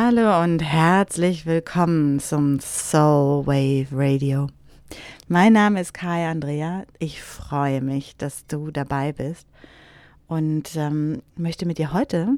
Hallo 0.00 0.44
und 0.44 0.60
herzlich 0.60 1.44
willkommen 1.44 2.20
zum 2.20 2.60
Soul 2.60 3.44
Wave 3.48 3.88
Radio. 3.90 4.46
Mein 5.26 5.54
Name 5.54 5.80
ist 5.80 5.92
Kai 5.92 6.30
Andrea. 6.30 6.84
Ich 7.00 7.20
freue 7.20 7.80
mich, 7.80 8.16
dass 8.16 8.46
du 8.46 8.70
dabei 8.70 9.12
bist 9.12 9.48
und 10.28 10.76
ähm, 10.76 11.20
möchte 11.34 11.66
mit 11.66 11.78
dir 11.78 11.92
heute 11.92 12.36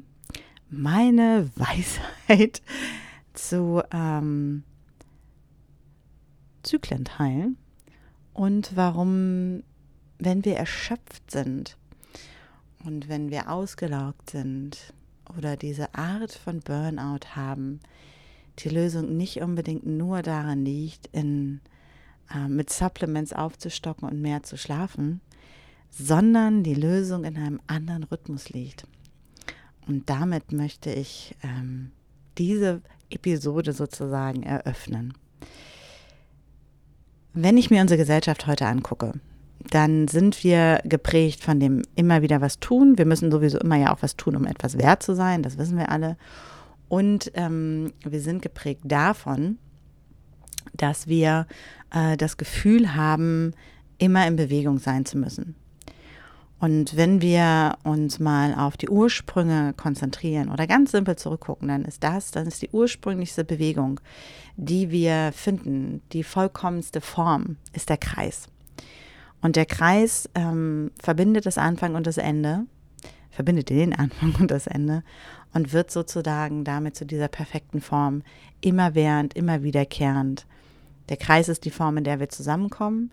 meine 0.71 1.51
Weisheit 1.55 2.63
zu 3.33 3.83
ähm, 3.93 4.63
Zyklen 6.63 7.05
teilen 7.05 7.57
und 8.33 8.75
warum, 8.75 9.61
wenn 10.17 10.43
wir 10.45 10.55
erschöpft 10.55 11.29
sind 11.29 11.77
und 12.83 13.07
wenn 13.07 13.29
wir 13.29 13.51
ausgelaugt 13.51 14.31
sind, 14.31 14.95
oder 15.37 15.57
diese 15.57 15.93
Art 15.95 16.31
von 16.33 16.59
Burnout 16.59 17.35
haben, 17.35 17.79
die 18.59 18.69
Lösung 18.69 19.17
nicht 19.17 19.41
unbedingt 19.41 19.85
nur 19.85 20.21
daran 20.21 20.65
liegt, 20.65 21.07
in, 21.11 21.61
äh, 22.33 22.47
mit 22.47 22.69
Supplements 22.69 23.33
aufzustocken 23.33 24.07
und 24.07 24.21
mehr 24.21 24.43
zu 24.43 24.57
schlafen, 24.57 25.21
sondern 25.89 26.63
die 26.63 26.75
Lösung 26.75 27.23
in 27.23 27.37
einem 27.37 27.59
anderen 27.67 28.03
Rhythmus 28.03 28.49
liegt. 28.49 28.85
Und 29.87 30.09
damit 30.09 30.51
möchte 30.51 30.91
ich 30.91 31.35
ähm, 31.43 31.91
diese 32.37 32.81
Episode 33.09 33.73
sozusagen 33.73 34.43
eröffnen. 34.43 35.13
Wenn 37.33 37.57
ich 37.57 37.69
mir 37.69 37.81
unsere 37.81 37.97
Gesellschaft 37.97 38.47
heute 38.47 38.67
angucke, 38.67 39.13
dann 39.69 40.07
sind 40.07 40.43
wir 40.43 40.81
geprägt 40.83 41.43
von 41.43 41.59
dem 41.59 41.83
immer 41.95 42.21
wieder 42.21 42.41
was 42.41 42.59
tun. 42.59 42.97
Wir 42.97 43.05
müssen 43.05 43.31
sowieso 43.31 43.59
immer 43.59 43.75
ja 43.75 43.93
auch 43.93 44.01
was 44.01 44.15
tun, 44.15 44.35
um 44.35 44.45
etwas 44.45 44.77
wert 44.77 45.03
zu 45.03 45.15
sein, 45.15 45.43
das 45.43 45.57
wissen 45.57 45.77
wir 45.77 45.89
alle. 45.91 46.17
Und 46.87 47.31
ähm, 47.35 47.93
wir 48.03 48.19
sind 48.19 48.41
geprägt 48.41 48.81
davon, 48.83 49.57
dass 50.75 51.07
wir 51.07 51.47
äh, 51.93 52.17
das 52.17 52.37
Gefühl 52.37 52.95
haben, 52.95 53.53
immer 53.97 54.27
in 54.27 54.35
Bewegung 54.35 54.79
sein 54.79 55.05
zu 55.05 55.17
müssen. 55.17 55.55
Und 56.59 56.95
wenn 56.95 57.21
wir 57.21 57.77
uns 57.83 58.19
mal 58.19 58.53
auf 58.53 58.77
die 58.77 58.89
Ursprünge 58.89 59.73
konzentrieren 59.75 60.51
oder 60.51 60.67
ganz 60.67 60.91
simpel 60.91 61.15
zurückgucken, 61.15 61.67
dann 61.69 61.85
ist 61.85 62.03
das, 62.03 62.29
dann 62.29 62.45
ist 62.45 62.61
die 62.61 62.69
ursprünglichste 62.71 63.43
Bewegung, 63.43 63.99
die 64.57 64.91
wir 64.91 65.31
finden, 65.33 66.03
die 66.11 66.23
vollkommenste 66.23 67.01
Form, 67.01 67.57
ist 67.73 67.89
der 67.89 67.97
Kreis. 67.97 68.47
Und 69.41 69.55
der 69.55 69.65
Kreis 69.65 70.29
ähm, 70.35 70.91
verbindet 71.01 71.45
das 71.45 71.57
Anfang 71.57 71.95
und 71.95 72.07
das 72.07 72.17
Ende, 72.17 72.65
verbindet 73.31 73.69
den 73.69 73.93
Anfang 73.97 74.35
und 74.35 74.51
das 74.51 74.67
Ende 74.67 75.03
und 75.53 75.73
wird 75.73 75.91
sozusagen 75.91 76.63
damit 76.63 76.95
zu 76.95 77.05
dieser 77.05 77.27
perfekten 77.27 77.81
Form, 77.81 78.23
immerwährend, 78.61 79.33
immer 79.35 79.63
wiederkehrend. 79.63 80.45
Der 81.09 81.17
Kreis 81.17 81.49
ist 81.49 81.65
die 81.65 81.71
Form, 81.71 81.97
in 81.97 82.03
der 82.03 82.19
wir 82.19 82.29
zusammenkommen. 82.29 83.11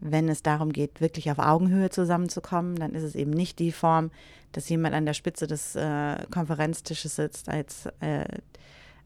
Wenn 0.00 0.28
es 0.28 0.42
darum 0.42 0.72
geht, 0.72 1.00
wirklich 1.00 1.30
auf 1.30 1.38
Augenhöhe 1.38 1.90
zusammenzukommen, 1.90 2.76
dann 2.76 2.94
ist 2.94 3.02
es 3.02 3.14
eben 3.14 3.30
nicht 3.30 3.58
die 3.58 3.72
Form, 3.72 4.10
dass 4.52 4.68
jemand 4.68 4.94
an 4.94 5.06
der 5.06 5.14
Spitze 5.14 5.46
des 5.46 5.76
äh, 5.76 6.16
Konferenztisches 6.30 7.16
sitzt 7.16 7.48
als, 7.48 7.86
äh, 8.00 8.24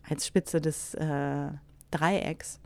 als 0.09 0.27
Spitze 0.27 0.61
des 0.61 0.95
äh, 0.95 1.49
Dreiecks, 1.91 2.61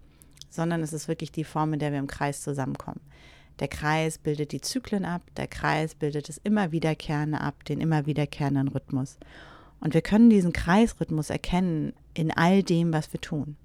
sondern 0.49 0.83
es 0.83 0.93
ist 0.93 1.09
wirklich 1.09 1.33
die 1.33 1.45
Form, 1.45 1.73
in 1.73 1.81
der 1.81 1.93
wir 1.93 1.99
im 1.99 2.07
Kreis 2.07 2.43
zusammenkommen. 2.43 3.01
Der 3.61 3.69
Kreis 3.69 4.19
bildet 4.19 4.53
die 4.53 4.61
Zyklen 4.61 5.05
ab, 5.05 5.23
der 5.37 5.47
Kreis 5.47 5.95
bildet 5.95 6.29
das 6.29 6.39
immer 6.39 6.73
wiederkehrende 6.73 7.41
ab, 7.41 7.65
den 7.65 7.81
immer 7.81 8.07
wiederkehrenden 8.07 8.69
Rhythmus. 8.69 9.19
Und 9.81 9.95
wir 9.95 10.03
können 10.03 10.31
diesen 10.31 10.53
Kreisrhythmus 10.53 11.31
erkennen 11.31 11.93
in 12.15 12.31
all 12.31 12.63
dem, 12.63 12.93
was 12.93 13.13
wir 13.13 13.21
tun. 13.21 13.57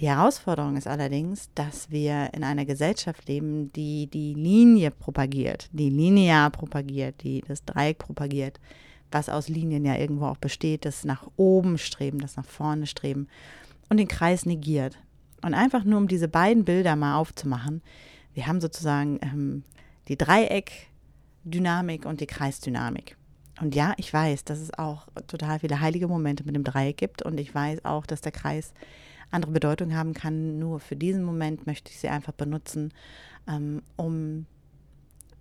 Die 0.00 0.08
Herausforderung 0.08 0.76
ist 0.76 0.86
allerdings, 0.86 1.48
dass 1.54 1.90
wir 1.90 2.34
in 2.34 2.44
einer 2.44 2.66
Gesellschaft 2.66 3.28
leben, 3.28 3.72
die 3.72 4.08
die 4.08 4.34
Linie 4.34 4.90
propagiert, 4.90 5.70
die 5.72 5.88
linear 5.88 6.50
propagiert, 6.50 7.22
die 7.22 7.42
das 7.46 7.64
Dreieck 7.64 7.98
propagiert, 7.98 8.60
was 9.10 9.30
aus 9.30 9.48
Linien 9.48 9.86
ja 9.86 9.96
irgendwo 9.96 10.26
auch 10.26 10.36
besteht, 10.36 10.84
das 10.84 11.04
nach 11.04 11.26
oben 11.36 11.78
streben, 11.78 12.18
das 12.18 12.36
nach 12.36 12.44
vorne 12.44 12.86
streben 12.86 13.28
und 13.88 13.96
den 13.96 14.08
Kreis 14.08 14.44
negiert. 14.44 14.98
Und 15.42 15.54
einfach 15.54 15.84
nur, 15.84 15.98
um 15.98 16.08
diese 16.08 16.28
beiden 16.28 16.64
Bilder 16.64 16.96
mal 16.96 17.16
aufzumachen, 17.16 17.82
wir 18.36 18.46
haben 18.46 18.60
sozusagen 18.60 19.18
ähm, 19.22 19.64
die 20.08 20.18
Dreieckdynamik 20.18 22.04
und 22.04 22.20
die 22.20 22.26
Kreisdynamik. 22.26 23.16
Und 23.62 23.74
ja, 23.74 23.94
ich 23.96 24.12
weiß, 24.12 24.44
dass 24.44 24.58
es 24.58 24.78
auch 24.78 25.08
total 25.26 25.60
viele 25.60 25.80
heilige 25.80 26.06
Momente 26.06 26.44
mit 26.44 26.54
dem 26.54 26.62
Dreieck 26.62 26.98
gibt 26.98 27.22
und 27.22 27.40
ich 27.40 27.54
weiß 27.54 27.86
auch, 27.86 28.04
dass 28.04 28.20
der 28.20 28.32
Kreis 28.32 28.74
andere 29.30 29.52
Bedeutung 29.52 29.94
haben 29.96 30.12
kann. 30.12 30.58
Nur 30.58 30.80
für 30.80 30.96
diesen 30.96 31.24
Moment 31.24 31.66
möchte 31.66 31.90
ich 31.90 31.98
sie 31.98 32.10
einfach 32.10 32.34
benutzen, 32.34 32.92
ähm, 33.48 33.82
um 33.96 34.44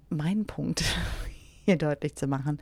meinen 0.09 0.45
Punkt 0.45 0.85
hier 1.65 1.75
deutlich 1.75 2.15
zu 2.15 2.27
machen 2.27 2.61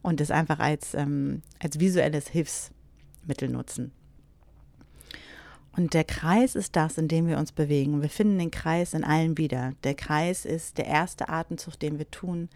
und 0.00 0.22
es 0.22 0.30
einfach 0.30 0.60
als, 0.60 0.94
ähm, 0.94 1.42
als 1.62 1.78
visuelles 1.78 2.28
Hilfsmittel 2.28 3.50
nutzen. 3.50 3.92
Und 5.76 5.94
der 5.94 6.04
Kreis 6.04 6.54
ist 6.54 6.76
das, 6.76 6.98
in 6.98 7.08
dem 7.08 7.26
wir 7.26 7.38
uns 7.38 7.50
bewegen. 7.50 8.00
Wir 8.00 8.08
finden 8.08 8.38
den 8.38 8.50
Kreis 8.52 8.94
in 8.94 9.02
allen 9.02 9.36
wieder. 9.38 9.72
Der 9.82 9.94
Kreis 9.94 10.44
ist 10.44 10.78
der 10.78 10.86
erste 10.86 11.28
Atemzug, 11.28 11.78
den 11.78 11.98
wir 11.98 12.08
tun, 12.10 12.48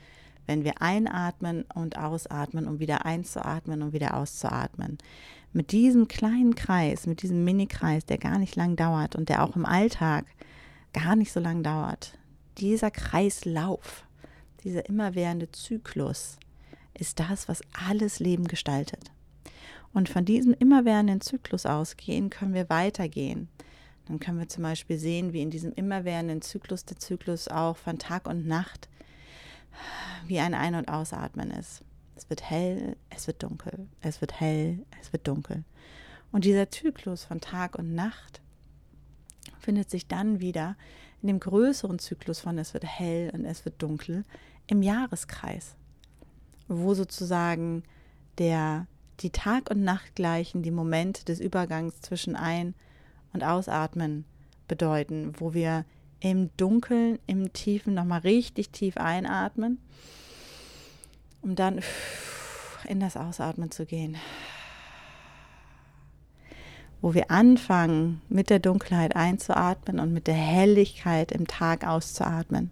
wenn 0.47 0.65
wir 0.65 0.81
einatmen 0.81 1.65
und 1.75 1.99
ausatmen, 1.99 2.69
um 2.69 2.79
wieder 2.79 3.05
einzuatmen 3.05 3.83
und 3.83 3.93
wieder 3.93 4.15
auszuatmen. 4.15 4.99
Mit 5.53 5.73
diesem 5.73 6.07
kleinen 6.07 6.55
Kreis, 6.55 7.07
mit 7.07 7.23
diesem 7.23 7.45
Mini-Kreis, 7.45 8.07
der 8.07 8.19
gar 8.19 8.39
nicht 8.39 8.55
lang 8.55 8.77
dauert 8.77 9.17
und 9.17 9.29
der 9.29 9.43
auch 9.43 9.57
im 9.57 9.67
Alltag 9.67 10.25
gar 10.93 11.17
nicht 11.17 11.33
so 11.33 11.41
lang 11.41 11.63
dauert, 11.63 12.17
dieser 12.59 12.91
Kreislauf, 12.91 14.05
dieser 14.65 14.89
immerwährende 14.89 15.51
Zyklus 15.51 16.39
ist 16.95 17.21
das, 17.21 17.49
was 17.49 17.63
alles 17.89 18.21
Leben 18.21 18.47
gestaltet. 18.49 19.11
Und 19.93 20.09
von 20.09 20.25
diesem 20.25 20.55
immerwährenden 20.55 21.21
Zyklus 21.21 21.67
ausgehen, 21.67 22.31
können 22.31 22.55
wir 22.55 22.69
weitergehen. 22.69 23.49
Dann 24.07 24.21
können 24.21 24.39
wir 24.39 24.49
zum 24.49 24.63
Beispiel 24.63 24.99
sehen, 24.99 25.33
wie 25.33 25.43
in 25.43 25.51
diesem 25.51 25.73
immerwährenden 25.73 26.43
Zyklus 26.43 26.85
der 26.85 26.99
Zyklus 26.99 27.49
auch 27.49 27.77
von 27.77 27.99
Tag 27.99 28.27
und 28.27 28.47
Nacht 28.47 28.89
wie 30.27 30.41
ein 30.41 30.55
Ein- 30.55 30.75
und 30.75 30.89
Ausatmen 30.89 31.51
ist. 31.51 31.83
Es 32.17 32.29
wird 32.29 32.43
hell, 32.43 32.97
es 33.11 33.27
wird 33.27 33.43
dunkel, 33.43 33.87
es 34.01 34.21
wird 34.21 34.41
hell, 34.41 34.85
es 35.01 35.13
wird 35.13 35.29
dunkel. 35.29 35.65
Und 36.33 36.45
dieser 36.45 36.71
Zyklus 36.71 37.25
von 37.25 37.41
Tag 37.41 37.79
und 37.79 37.95
Nacht 37.95 38.41
findet 39.59 39.91
sich 39.91 40.07
dann 40.07 40.41
wieder 40.41 40.77
in 41.23 41.29
dem 41.29 41.41
größeren 41.41 41.99
Zyklus 41.99 42.41
von 42.41 42.59
es 42.59 42.75
wird 42.75 42.85
hell 42.85 43.31
und 43.33 43.45
es 43.45 43.65
wird 43.65 43.81
dunkel 43.83 44.25
im 44.67 44.83
Jahreskreis, 44.83 45.75
wo 46.67 46.95
sozusagen 46.95 47.83
der 48.39 48.87
die 49.21 49.31
Tag 49.31 49.71
und 49.71 49.83
Nacht 49.83 50.15
gleichen, 50.15 50.63
die 50.63 50.71
Momente 50.71 51.25
des 51.25 51.41
Übergangs 51.41 52.01
zwischen 52.01 52.37
Ein- 52.37 52.75
und 53.33 53.45
Ausatmen 53.45 54.25
bedeuten, 54.69 55.33
wo 55.39 55.55
wir 55.55 55.85
im 56.21 56.51
Dunkeln, 56.57 57.19
im 57.27 57.53
Tiefen 57.53 57.95
nochmal 57.95 58.21
richtig 58.21 58.71
tief 58.71 58.97
einatmen, 58.97 59.79
um 61.43 61.55
dann 61.55 61.81
in 62.89 63.01
das 63.01 63.17
Ausatmen 63.17 63.71
zu 63.71 63.87
gehen. 63.87 64.17
Wo 67.01 67.15
wir 67.15 67.31
anfangen, 67.31 68.21
mit 68.29 68.51
der 68.51 68.59
Dunkelheit 68.59 69.15
einzuatmen 69.15 70.01
und 70.01 70.13
mit 70.13 70.27
der 70.27 70.35
Helligkeit 70.35 71.31
im 71.31 71.47
Tag 71.47 71.87
auszuatmen. 71.87 72.71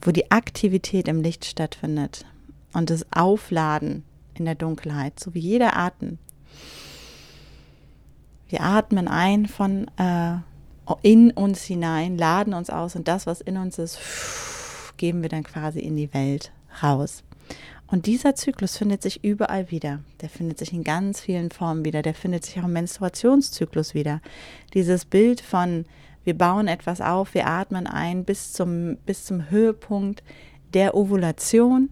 Wo 0.00 0.10
die 0.10 0.30
Aktivität 0.30 1.06
im 1.06 1.22
Licht 1.22 1.44
stattfindet 1.44 2.26
und 2.72 2.90
das 2.90 3.06
Aufladen 3.12 4.04
in 4.38 4.44
der 4.44 4.54
Dunkelheit, 4.54 5.18
so 5.20 5.34
wie 5.34 5.40
jeder 5.40 5.76
Atem. 5.76 6.18
Wir 8.48 8.62
atmen 8.62 9.08
ein 9.08 9.46
von 9.46 9.88
äh, 9.98 10.36
in 11.02 11.30
uns 11.30 11.64
hinein, 11.64 12.16
laden 12.16 12.54
uns 12.54 12.70
aus 12.70 12.96
und 12.96 13.08
das, 13.08 13.26
was 13.26 13.40
in 13.40 13.58
uns 13.58 13.78
ist, 13.78 13.98
geben 14.96 15.22
wir 15.22 15.28
dann 15.28 15.44
quasi 15.44 15.80
in 15.80 15.96
die 15.96 16.12
Welt 16.14 16.50
raus. 16.82 17.22
Und 17.90 18.04
dieser 18.04 18.34
Zyklus 18.34 18.76
findet 18.76 19.02
sich 19.02 19.24
überall 19.24 19.70
wieder. 19.70 20.00
Der 20.20 20.28
findet 20.28 20.58
sich 20.58 20.72
in 20.74 20.84
ganz 20.84 21.20
vielen 21.20 21.50
Formen 21.50 21.86
wieder. 21.86 22.02
Der 22.02 22.14
findet 22.14 22.44
sich 22.44 22.58
auch 22.60 22.64
im 22.64 22.74
Menstruationszyklus 22.74 23.94
wieder. 23.94 24.20
Dieses 24.74 25.06
Bild 25.06 25.40
von, 25.40 25.86
wir 26.22 26.36
bauen 26.36 26.68
etwas 26.68 27.00
auf, 27.00 27.32
wir 27.32 27.46
atmen 27.46 27.86
ein 27.86 28.24
bis 28.24 28.52
zum, 28.52 28.98
bis 29.06 29.24
zum 29.24 29.48
Höhepunkt 29.48 30.22
der 30.74 30.94
Ovulation 30.94 31.88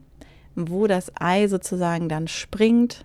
wo 0.56 0.86
das 0.86 1.12
Ei 1.20 1.46
sozusagen 1.48 2.08
dann 2.08 2.26
springt, 2.26 3.04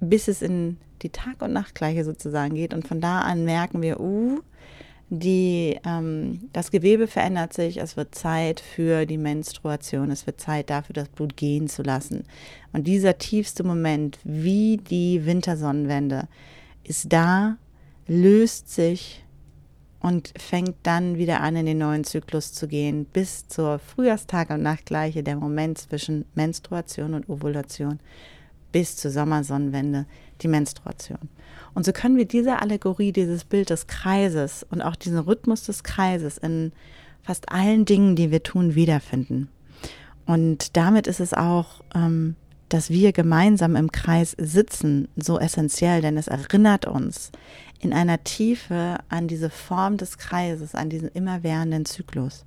bis 0.00 0.28
es 0.28 0.42
in 0.42 0.78
die 1.02 1.10
Tag- 1.10 1.42
und 1.42 1.52
Nachtgleiche 1.52 2.04
sozusagen 2.04 2.54
geht. 2.54 2.74
Und 2.74 2.88
von 2.88 3.00
da 3.00 3.20
an 3.20 3.44
merken 3.44 3.82
wir, 3.82 4.00
uh, 4.00 4.40
die, 5.10 5.78
ähm, 5.84 6.48
das 6.52 6.70
Gewebe 6.70 7.06
verändert 7.06 7.52
sich, 7.52 7.76
es 7.76 7.96
wird 7.96 8.14
Zeit 8.14 8.60
für 8.60 9.06
die 9.06 9.18
Menstruation, 9.18 10.10
es 10.10 10.26
wird 10.26 10.40
Zeit 10.40 10.70
dafür, 10.70 10.94
das 10.94 11.08
Blut 11.08 11.36
gehen 11.36 11.68
zu 11.68 11.82
lassen. 11.82 12.24
Und 12.72 12.86
dieser 12.86 13.18
tiefste 13.18 13.64
Moment, 13.64 14.18
wie 14.24 14.78
die 14.78 15.26
Wintersonnenwende, 15.26 16.26
ist 16.82 17.12
da, 17.12 17.56
löst 18.06 18.70
sich 18.70 19.23
und 20.04 20.34
fängt 20.36 20.76
dann 20.82 21.16
wieder 21.16 21.40
an, 21.40 21.56
in 21.56 21.64
den 21.64 21.78
neuen 21.78 22.04
Zyklus 22.04 22.52
zu 22.52 22.68
gehen, 22.68 23.06
bis 23.06 23.48
zur 23.48 23.78
Frühjahrstag- 23.78 24.50
und 24.50 24.62
Nachtgleiche, 24.62 25.22
der 25.22 25.36
Moment 25.36 25.78
zwischen 25.78 26.26
Menstruation 26.34 27.14
und 27.14 27.26
Ovulation, 27.30 28.00
bis 28.70 28.98
zur 28.98 29.10
Sommersonnenwende, 29.10 30.04
die 30.42 30.48
Menstruation. 30.48 31.30
Und 31.72 31.86
so 31.86 31.92
können 31.92 32.18
wir 32.18 32.26
diese 32.26 32.60
Allegorie, 32.60 33.12
dieses 33.12 33.44
Bild 33.44 33.70
des 33.70 33.86
Kreises 33.86 34.66
und 34.70 34.82
auch 34.82 34.94
diesen 34.94 35.20
Rhythmus 35.20 35.62
des 35.62 35.82
Kreises 35.82 36.36
in 36.36 36.72
fast 37.22 37.50
allen 37.50 37.86
Dingen, 37.86 38.14
die 38.14 38.30
wir 38.30 38.42
tun, 38.42 38.74
wiederfinden. 38.74 39.48
Und 40.26 40.76
damit 40.76 41.06
ist 41.06 41.20
es 41.20 41.32
auch, 41.32 41.80
ähm, 41.94 42.36
dass 42.68 42.90
wir 42.90 43.12
gemeinsam 43.12 43.74
im 43.74 43.90
Kreis 43.90 44.36
sitzen, 44.38 45.08
so 45.16 45.38
essentiell, 45.38 46.02
denn 46.02 46.18
es 46.18 46.28
erinnert 46.28 46.86
uns 46.86 47.30
in 47.84 47.92
einer 47.92 48.24
Tiefe 48.24 48.98
an 49.08 49.28
diese 49.28 49.50
Form 49.50 49.98
des 49.98 50.18
Kreises, 50.18 50.74
an 50.74 50.88
diesen 50.88 51.08
immerwährenden 51.10 51.84
Zyklus. 51.84 52.44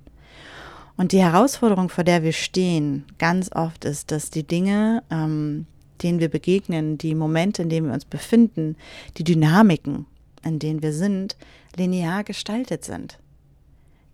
Und 0.96 1.12
die 1.12 1.22
Herausforderung, 1.22 1.88
vor 1.88 2.02
der 2.02 2.24
wir 2.24 2.32
stehen, 2.32 3.04
ganz 3.18 3.52
oft 3.52 3.84
ist, 3.84 4.10
dass 4.10 4.30
die 4.30 4.42
Dinge, 4.42 5.04
ähm, 5.10 5.66
denen 6.02 6.18
wir 6.18 6.28
begegnen, 6.28 6.98
die 6.98 7.14
Momente, 7.14 7.62
in 7.62 7.68
denen 7.68 7.86
wir 7.86 7.94
uns 7.94 8.04
befinden, 8.04 8.76
die 9.16 9.24
Dynamiken, 9.24 10.06
in 10.44 10.58
denen 10.58 10.82
wir 10.82 10.92
sind, 10.92 11.36
linear 11.76 12.24
gestaltet 12.24 12.84
sind. 12.84 13.18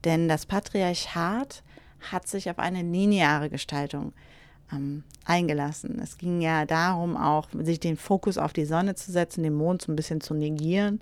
Denn 0.05 0.29
das 0.29 0.45
Patriarchat 0.45 1.63
hat 2.13 2.29
sich 2.29 2.51
auf 2.51 2.59
eine 2.59 2.83
lineare 2.83 3.49
Gestaltung 3.49 4.13
ähm, 4.73 5.03
eingelassen. 5.25 5.99
Es 6.03 6.19
ging 6.19 6.41
ja 6.41 6.67
darum, 6.67 7.17
auch 7.17 7.49
sich 7.53 7.81
den 7.81 7.97
Fokus 7.97 8.39
auf 8.39 8.53
die 8.53 8.65
Sonne 8.65 8.95
zu 8.95 9.13
setzen, 9.13 9.43
den 9.43 9.55
Mond 9.55 9.83
so 9.83 9.93
ein 9.93 9.97
bisschen 9.97 10.21
zu 10.21 10.35
negieren. 10.35 11.01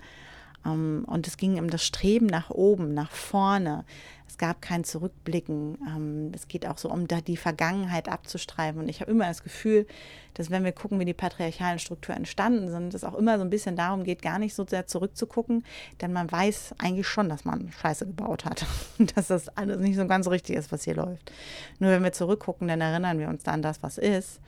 Ähm, 0.64 1.04
und 1.06 1.26
es 1.26 1.36
ging 1.36 1.58
um 1.58 1.70
das 1.70 1.84
Streben 1.84 2.26
nach 2.26 2.50
oben, 2.50 2.94
nach 2.94 3.10
vorne, 3.10 3.84
es 4.32 4.38
gab 4.38 4.62
kein 4.62 4.82
Zurückblicken. 4.82 5.76
Ähm, 5.86 6.32
es 6.34 6.48
geht 6.48 6.66
auch 6.66 6.78
so 6.78 6.90
um 6.90 7.06
da 7.06 7.20
die 7.20 7.36
Vergangenheit 7.36 8.08
abzustreifen. 8.08 8.80
Und 8.80 8.88
ich 8.88 9.02
habe 9.02 9.10
immer 9.10 9.26
das 9.26 9.42
Gefühl, 9.42 9.86
dass 10.32 10.50
wenn 10.50 10.64
wir 10.64 10.72
gucken, 10.72 10.98
wie 10.98 11.04
die 11.04 11.12
patriarchalen 11.12 11.78
Strukturen 11.78 12.16
entstanden 12.16 12.70
sind, 12.70 12.94
es 12.94 13.04
auch 13.04 13.12
immer 13.14 13.36
so 13.36 13.44
ein 13.44 13.50
bisschen 13.50 13.76
darum 13.76 14.04
geht, 14.04 14.22
gar 14.22 14.38
nicht 14.38 14.54
so 14.54 14.66
sehr 14.66 14.86
zurückzugucken, 14.86 15.64
denn 16.00 16.14
man 16.14 16.32
weiß 16.32 16.76
eigentlich 16.78 17.06
schon, 17.06 17.28
dass 17.28 17.44
man 17.44 17.70
Scheiße 17.72 18.06
gebaut 18.06 18.46
hat 18.46 18.64
und 18.98 19.14
dass 19.18 19.26
das 19.26 19.50
alles 19.50 19.78
nicht 19.80 19.96
so 19.96 20.06
ganz 20.06 20.26
richtig 20.28 20.56
ist, 20.56 20.72
was 20.72 20.84
hier 20.84 20.94
läuft. 20.94 21.30
Nur 21.78 21.90
wenn 21.90 22.02
wir 22.02 22.12
zurückgucken, 22.12 22.68
dann 22.68 22.80
erinnern 22.80 23.18
wir 23.18 23.28
uns 23.28 23.42
dann 23.42 23.56
an 23.56 23.62
das, 23.62 23.82
was 23.82 23.98
ist 23.98 24.40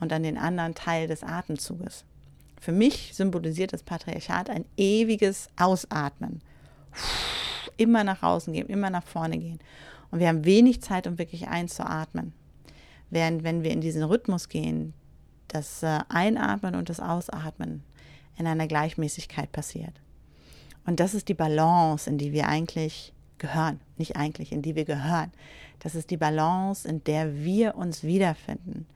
und 0.00 0.12
an 0.12 0.22
den 0.22 0.36
anderen 0.36 0.74
Teil 0.74 1.08
des 1.08 1.22
Atemzuges. 1.22 2.04
Für 2.60 2.72
mich 2.72 3.12
symbolisiert 3.14 3.72
das 3.72 3.82
Patriarchat 3.82 4.50
ein 4.50 4.66
ewiges 4.76 5.48
Ausatmen. 5.56 6.42
Puh 6.92 7.39
immer 7.76 8.04
nach 8.04 8.22
außen 8.22 8.52
gehen, 8.52 8.66
immer 8.68 8.90
nach 8.90 9.04
vorne 9.04 9.38
gehen. 9.38 9.60
Und 10.10 10.20
wir 10.20 10.28
haben 10.28 10.44
wenig 10.44 10.82
Zeit, 10.82 11.06
um 11.06 11.18
wirklich 11.18 11.48
einzuatmen. 11.48 12.32
Während 13.10 13.42
wenn 13.44 13.62
wir 13.62 13.70
in 13.70 13.80
diesen 13.80 14.02
Rhythmus 14.02 14.48
gehen, 14.48 14.94
das 15.48 15.82
äh, 15.82 15.98
Einatmen 16.08 16.74
und 16.74 16.88
das 16.88 17.00
Ausatmen 17.00 17.82
in 18.36 18.46
einer 18.46 18.66
Gleichmäßigkeit 18.66 19.52
passiert. 19.52 20.00
Und 20.86 21.00
das 21.00 21.14
ist 21.14 21.28
die 21.28 21.34
Balance, 21.34 22.08
in 22.08 22.18
die 22.18 22.32
wir 22.32 22.48
eigentlich 22.48 23.12
gehören. 23.38 23.80
Nicht 23.96 24.16
eigentlich, 24.16 24.52
in 24.52 24.62
die 24.62 24.74
wir 24.74 24.84
gehören. 24.84 25.32
Das 25.80 25.94
ist 25.94 26.10
die 26.10 26.16
Balance, 26.16 26.88
in 26.88 27.02
der 27.04 27.36
wir 27.36 27.74
uns 27.74 28.02
wiederfinden. 28.02 28.86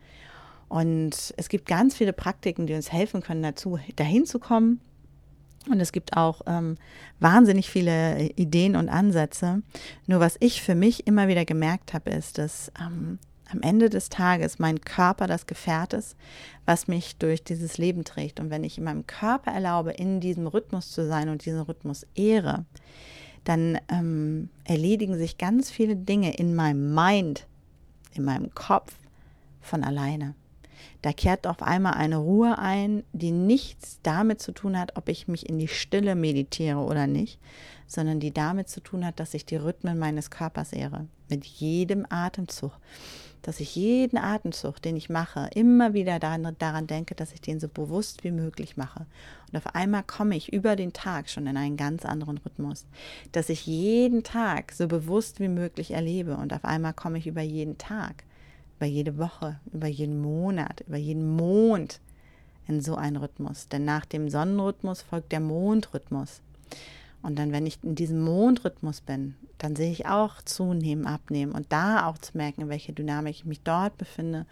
Und 0.68 1.34
es 1.36 1.48
gibt 1.48 1.66
ganz 1.66 1.96
viele 1.96 2.12
Praktiken, 2.12 2.66
die 2.66 2.74
uns 2.74 2.90
helfen 2.90 3.22
können, 3.22 3.42
dazu 3.42 3.78
dahin 3.96 4.26
zu 4.26 4.38
kommen, 4.38 4.80
und 5.70 5.80
es 5.80 5.92
gibt 5.92 6.16
auch 6.16 6.42
ähm, 6.46 6.76
wahnsinnig 7.20 7.70
viele 7.70 8.30
Ideen 8.30 8.76
und 8.76 8.88
Ansätze. 8.88 9.62
Nur 10.06 10.20
was 10.20 10.36
ich 10.40 10.62
für 10.62 10.74
mich 10.74 11.06
immer 11.06 11.28
wieder 11.28 11.44
gemerkt 11.44 11.94
habe, 11.94 12.10
ist, 12.10 12.38
dass 12.38 12.70
ähm, 12.80 13.18
am 13.50 13.62
Ende 13.62 13.90
des 13.90 14.08
Tages 14.08 14.58
mein 14.58 14.80
Körper 14.80 15.26
das 15.26 15.46
Gefährt 15.46 15.92
ist, 15.92 16.16
was 16.66 16.88
mich 16.88 17.16
durch 17.16 17.44
dieses 17.44 17.78
Leben 17.78 18.04
trägt. 18.04 18.40
Und 18.40 18.50
wenn 18.50 18.64
ich 18.64 18.80
meinem 18.80 19.06
Körper 19.06 19.52
erlaube, 19.52 19.92
in 19.92 20.20
diesem 20.20 20.46
Rhythmus 20.46 20.90
zu 20.90 21.06
sein 21.06 21.28
und 21.28 21.44
diesen 21.44 21.60
Rhythmus 21.60 22.06
ehre, 22.14 22.64
dann 23.44 23.78
ähm, 23.90 24.48
erledigen 24.64 25.16
sich 25.16 25.38
ganz 25.38 25.70
viele 25.70 25.96
Dinge 25.96 26.34
in 26.36 26.54
meinem 26.54 26.94
Mind, 26.94 27.46
in 28.14 28.24
meinem 28.24 28.54
Kopf 28.54 28.94
von 29.60 29.84
alleine. 29.84 30.34
Da 31.02 31.12
kehrt 31.12 31.46
auf 31.46 31.62
einmal 31.62 31.94
eine 31.94 32.16
Ruhe 32.16 32.58
ein, 32.58 33.04
die 33.12 33.30
nichts 33.30 33.98
damit 34.02 34.40
zu 34.40 34.52
tun 34.52 34.78
hat, 34.78 34.96
ob 34.96 35.08
ich 35.08 35.28
mich 35.28 35.48
in 35.48 35.58
die 35.58 35.68
Stille 35.68 36.14
meditiere 36.14 36.78
oder 36.78 37.06
nicht, 37.06 37.38
sondern 37.86 38.20
die 38.20 38.32
damit 38.32 38.68
zu 38.68 38.80
tun 38.80 39.04
hat, 39.04 39.20
dass 39.20 39.34
ich 39.34 39.44
die 39.44 39.56
Rhythmen 39.56 39.98
meines 39.98 40.30
Körpers 40.30 40.72
ehre. 40.72 41.06
Mit 41.28 41.44
jedem 41.44 42.06
Atemzug. 42.08 42.72
Dass 43.42 43.60
ich 43.60 43.76
jeden 43.76 44.16
Atemzug, 44.16 44.80
den 44.80 44.96
ich 44.96 45.10
mache, 45.10 45.50
immer 45.54 45.92
wieder 45.92 46.18
daran, 46.18 46.86
denke, 46.86 47.14
dass 47.14 47.32
ich 47.32 47.42
den 47.42 47.60
so 47.60 47.68
bewusst 47.68 48.24
wie 48.24 48.30
möglich 48.30 48.78
mache. 48.78 49.04
Und 49.52 49.58
auf 49.58 49.74
einmal 49.74 50.02
komme 50.02 50.34
ich 50.36 50.52
über 50.52 50.76
den 50.76 50.94
Tag 50.94 51.28
schon 51.28 51.46
in 51.46 51.58
einen 51.58 51.76
ganz 51.76 52.06
anderen 52.06 52.38
Rhythmus. 52.38 52.86
Dass 53.32 53.50
ich 53.50 53.66
jeden 53.66 54.22
Tag 54.22 54.72
so 54.72 54.88
bewusst 54.88 55.40
wie 55.40 55.48
möglich 55.48 55.90
erlebe 55.90 56.38
und 56.38 56.54
auf 56.54 56.64
einmal 56.64 56.94
komme 56.94 57.18
ich 57.18 57.26
über 57.26 57.42
jeden 57.42 57.76
Tag 57.76 58.24
über 58.76 58.86
jede 58.86 59.18
Woche, 59.18 59.60
über 59.72 59.86
jeden 59.86 60.20
Monat, 60.20 60.84
über 60.86 60.96
jeden 60.96 61.36
Mond 61.36 62.00
in 62.66 62.80
so 62.80 62.96
einen 62.96 63.16
Rhythmus. 63.16 63.68
Denn 63.68 63.84
nach 63.84 64.04
dem 64.04 64.28
Sonnenrhythmus 64.28 65.02
folgt 65.02 65.32
der 65.32 65.40
Mondrhythmus. 65.40 66.40
Und 67.22 67.38
dann, 67.38 67.52
wenn 67.52 67.66
ich 67.66 67.82
in 67.82 67.94
diesem 67.94 68.20
Mondrhythmus 68.20 69.00
bin, 69.00 69.34
dann 69.58 69.76
sehe 69.76 69.90
ich 69.90 70.06
auch 70.06 70.42
zunehmen, 70.42 71.06
abnehmen 71.06 71.52
und 71.52 71.72
da 71.72 72.06
auch 72.06 72.18
zu 72.18 72.36
merken, 72.36 72.62
in 72.62 72.68
welcher 72.68 72.92
Dynamik 72.92 73.34
ich 73.36 73.44
mich 73.44 73.60
dort 73.62 73.96
befinde. 73.96 74.46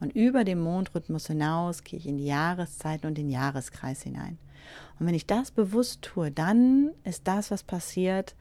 Und 0.00 0.14
über 0.14 0.44
den 0.44 0.60
Mondrhythmus 0.60 1.26
hinaus 1.26 1.84
gehe 1.84 1.98
ich 1.98 2.06
in 2.06 2.18
die 2.18 2.26
Jahreszeiten 2.26 3.06
und 3.06 3.16
den 3.16 3.30
Jahreskreis 3.30 4.02
hinein. 4.02 4.38
Und 4.98 5.06
wenn 5.06 5.14
ich 5.14 5.26
das 5.26 5.50
bewusst 5.50 6.02
tue, 6.02 6.30
dann 6.30 6.90
ist 7.04 7.26
das, 7.26 7.50
was 7.50 7.62
passiert, 7.62 8.34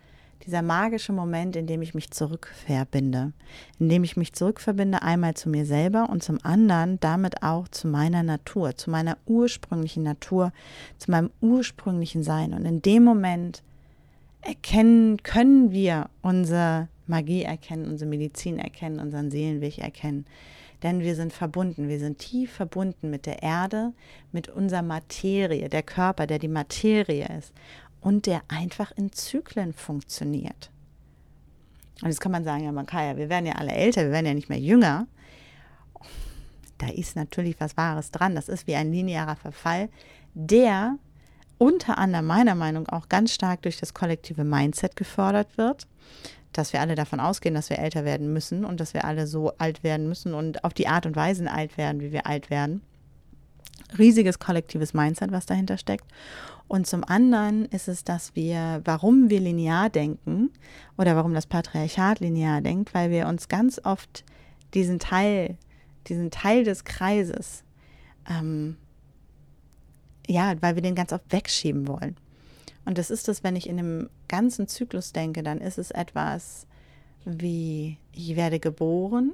dieser 0.46 0.62
magische 0.62 1.12
Moment, 1.12 1.56
in 1.56 1.68
dem 1.68 1.82
ich 1.82 1.94
mich 1.94 2.12
zurückverbinde, 2.12 3.34
in 3.80 3.90
dem 3.90 4.04
ich 4.04 4.16
mich 4.16 4.34
zurückverbinde 4.34 5.02
einmal 5.02 5.34
zu 5.34 5.50
mir 5.50 5.66
selber 5.66 6.10
und 6.10 6.24
zum 6.24 6.40
anderen 6.44 7.00
damit 7.00 7.44
auch 7.44 7.68
zu 7.68 7.88
meiner 7.88 8.24
Natur, 8.24 8.76
zu 8.76 8.90
meiner 8.90 9.18
ursprünglichen 9.26 10.04
Natur, 10.04 10.52
zu 10.98 11.12
meinem 11.12 11.30
ursprünglichen 11.42 12.24
Sein. 12.24 12.54
Und 12.54 12.66
in 12.66 12.82
dem 12.82 13.04
Moment 13.04 13.64
erkennen, 14.42 15.22
können 15.24 15.72
wir 15.72 16.10
unsere 16.22 16.88
Magie 17.08 17.44
erkennen, 17.44 17.90
unsere 17.90 18.10
Medizin 18.10 18.60
erkennen, 18.60 19.00
unseren 19.00 19.32
Seelenweg 19.32 19.80
erkennen. 19.80 20.26
Denn 20.82 21.02
wir 21.02 21.16
sind 21.16 21.34
verbunden, 21.34 21.90
wir 21.90 22.00
sind 22.00 22.20
tief 22.20 22.54
verbunden 22.54 23.10
mit 23.10 23.26
der 23.26 23.44
Erde, 23.44 23.92
mit 24.32 24.48
unserer 24.48 24.82
Materie, 24.82 25.68
der 25.68 25.84
Körper, 25.84 26.26
der 26.26 26.40
die 26.40 26.48
Materie 26.48 27.28
ist 27.38 27.54
und 28.02 28.26
der 28.26 28.42
einfach 28.48 28.92
in 28.92 29.12
Zyklen 29.12 29.74
funktioniert. 29.74 30.72
Und 32.02 32.08
jetzt 32.08 32.22
kann 32.22 32.32
man 32.32 32.44
sagen, 32.44 32.64
ja, 32.64 32.72
man 32.72 32.86
kann 32.86 33.06
ja, 33.06 33.18
wir 33.18 33.30
werden 33.30 33.46
ja 33.46 33.54
alle 33.54 33.74
älter, 33.74 34.04
wir 34.04 34.12
werden 34.12 34.26
ja 34.26 34.34
nicht 34.34 34.50
mehr 34.50 34.60
jünger. 34.60 35.08
Da 36.78 36.88
ist 36.88 37.16
natürlich 37.16 37.60
was 37.60 37.76
Wahres 37.76 38.12
dran. 38.12 38.36
Das 38.36 38.48
ist 38.48 38.68
wie 38.68 38.76
ein 38.76 38.92
linearer 38.92 39.36
Verfall, 39.36 39.90
der 40.34 40.98
unter 41.58 41.98
anderem 41.98 42.26
meiner 42.26 42.56
Meinung 42.56 42.84
nach 42.84 42.94
auch 43.04 43.10
ganz 43.10 43.34
stark 43.34 43.62
durch 43.64 43.78
das 43.78 43.94
kollektive 43.94 44.46
Mindset 44.46 44.96
gefördert 44.96 45.58
wird, 45.58 45.88
dass 46.54 46.72
wir 46.72 46.80
alle 46.80 46.96
davon 46.96 47.20
ausgehen, 47.20 47.54
dass 47.54 47.70
wir 47.70 47.80
älter 47.80 48.06
werden 48.06 48.32
müssen 48.32 48.64
und 48.64 48.80
dass 48.80 48.94
wir 48.94 49.04
alle 49.04 49.28
so 49.28 49.52
alt 49.58 49.84
werden 49.84 50.08
müssen 50.08 50.34
und 50.34 50.64
auf 50.64 50.74
die 50.74 50.88
Art 50.88 51.06
und 51.06 51.18
Weise 51.18 51.52
alt 51.52 51.78
werden, 51.78 52.00
wie 52.00 52.14
wir 52.14 52.26
alt 52.26 52.50
werden. 52.50 52.82
Riesiges 53.98 54.40
kollektives 54.40 54.94
Mindset, 54.94 55.32
was 55.32 55.46
dahinter 55.46 55.78
steckt. 55.78 56.06
Und 56.70 56.86
zum 56.86 57.04
anderen 57.04 57.66
ist 57.66 57.88
es, 57.88 58.04
dass 58.04 58.36
wir, 58.36 58.82
warum 58.86 59.32
wir 59.32 59.40
linear 59.40 59.90
denken 59.90 60.52
oder 61.00 61.16
warum 61.16 61.34
das 61.34 61.48
Patriarchat 61.48 62.20
linear 62.20 62.62
denkt, 62.62 62.94
weil 62.94 63.10
wir 63.10 63.28
uns 63.28 63.48
ganz 63.48 63.82
oft 63.84 64.24
diesen 64.76 65.00
Teil, 65.00 65.58
diesen 66.06 66.30
Teil 66.30 66.64
des 66.64 66.84
Kreises, 66.84 67.64
ähm, 68.30 68.78
ja, 70.28 70.54
weil 70.62 70.76
wir 70.76 70.84
den 70.84 70.94
ganz 70.94 71.12
oft 71.12 71.24
wegschieben 71.32 71.88
wollen. 71.88 72.16
Und 72.86 73.00
das 73.00 73.10
ist 73.10 73.28
es, 73.30 73.44
wenn 73.44 73.56
ich 73.56 73.68
in 73.68 73.78
dem 73.78 74.10
ganzen 74.28 74.68
Zyklus 74.68 75.12
denke, 75.12 75.42
dann 75.42 75.62
ist 75.62 75.80
es 75.80 75.90
etwas 75.90 76.68
wie, 77.26 77.98
ich 78.14 78.36
werde 78.36 78.60
geboren, 78.60 79.32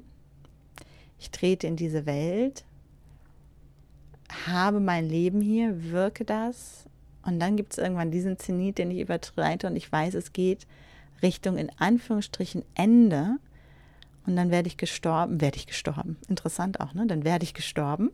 ich 1.20 1.32
trete 1.32 1.68
in 1.68 1.76
diese 1.76 2.06
Welt, 2.06 2.64
habe 4.48 4.80
mein 4.80 5.10
Leben 5.10 5.42
hier, 5.42 5.92
wirke 5.92 6.24
das, 6.24 6.86
Und 7.26 7.40
dann 7.40 7.58
gibt 7.58 7.74
es 7.74 7.80
irgendwann 7.80 8.12
diesen 8.12 8.38
Zenit, 8.38 8.78
den 8.78 8.92
ich 8.92 9.00
übertreite 9.00 9.68
und 9.68 9.76
ich 9.76 9.92
weiß, 9.92 10.14
es 10.14 10.32
geht 10.32 10.68
Richtung 11.22 11.58
in 11.58 11.72
Anführungsstrichen 11.78 12.64
Ende. 12.76 13.38
Und 14.28 14.36
dann 14.36 14.52
werde 14.52 14.68
ich 14.68 14.78
gestorben, 14.78 15.42
werde 15.42 15.58
ich 15.58 15.68
gestorben. 15.68 16.18
Interessant 16.28 16.80
auch, 16.80 16.94
ne? 16.94 17.06
Dann 17.08 17.24
werde 17.24 17.44
ich 17.44 17.54
gestorben. 17.54 18.12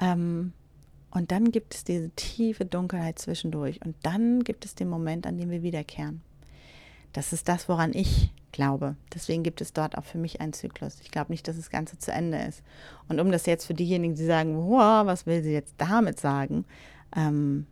Ähm, 0.00 0.52
und 1.10 1.32
dann 1.32 1.50
gibt 1.50 1.74
es 1.74 1.84
diese 1.84 2.10
tiefe 2.10 2.64
Dunkelheit 2.64 3.18
zwischendurch. 3.18 3.84
Und 3.84 3.96
dann 4.02 4.44
gibt 4.44 4.64
es 4.64 4.74
den 4.74 4.88
Moment, 4.88 5.26
an 5.26 5.38
dem 5.38 5.50
wir 5.50 5.62
wiederkehren. 5.62 6.22
Das 7.12 7.32
ist 7.32 7.48
das, 7.48 7.68
woran 7.68 7.92
ich 7.94 8.30
glaube. 8.52 8.96
Deswegen 9.14 9.42
gibt 9.42 9.60
es 9.60 9.72
dort 9.72 9.96
auch 9.96 10.04
für 10.04 10.18
mich 10.18 10.40
einen 10.40 10.52
Zyklus. 10.52 11.00
Ich 11.02 11.10
glaube 11.10 11.32
nicht, 11.32 11.48
dass 11.48 11.56
das 11.56 11.70
Ganze 11.70 11.98
zu 11.98 12.12
Ende 12.12 12.38
ist. 12.38 12.62
Und 13.08 13.20
um 13.20 13.32
das 13.32 13.46
jetzt 13.46 13.66
für 13.66 13.74
diejenigen, 13.74 14.14
die 14.14 14.24
sagen, 14.24 14.56
wow, 14.56 15.06
was 15.06 15.26
will 15.26 15.42
sie 15.42 15.52
jetzt 15.52 15.74
damit 15.78 16.20
sagen, 16.20 16.64
ähm, 17.16 17.66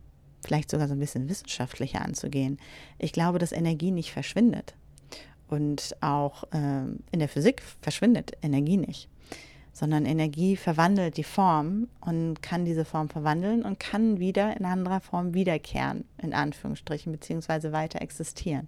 vielleicht 0.45 0.71
sogar 0.71 0.87
so 0.87 0.93
ein 0.93 0.99
bisschen 0.99 1.29
wissenschaftlicher 1.29 2.01
anzugehen. 2.01 2.57
Ich 2.97 3.11
glaube, 3.11 3.39
dass 3.39 3.51
Energie 3.51 3.91
nicht 3.91 4.11
verschwindet. 4.11 4.75
Und 5.47 5.95
auch 6.01 6.43
äh, 6.51 6.85
in 7.11 7.19
der 7.19 7.29
Physik 7.29 7.61
verschwindet 7.81 8.31
Energie 8.41 8.77
nicht, 8.77 9.09
sondern 9.73 10.05
Energie 10.05 10.55
verwandelt 10.55 11.17
die 11.17 11.23
Form 11.23 11.87
und 12.01 12.41
kann 12.41 12.65
diese 12.65 12.85
Form 12.85 13.09
verwandeln 13.09 13.63
und 13.63 13.79
kann 13.79 14.19
wieder 14.19 14.57
in 14.57 14.65
anderer 14.65 15.01
Form 15.01 15.35
wiederkehren, 15.35 16.05
in 16.21 16.33
Anführungsstrichen, 16.33 17.11
beziehungsweise 17.11 17.71
weiter 17.71 18.01
existieren. 18.01 18.67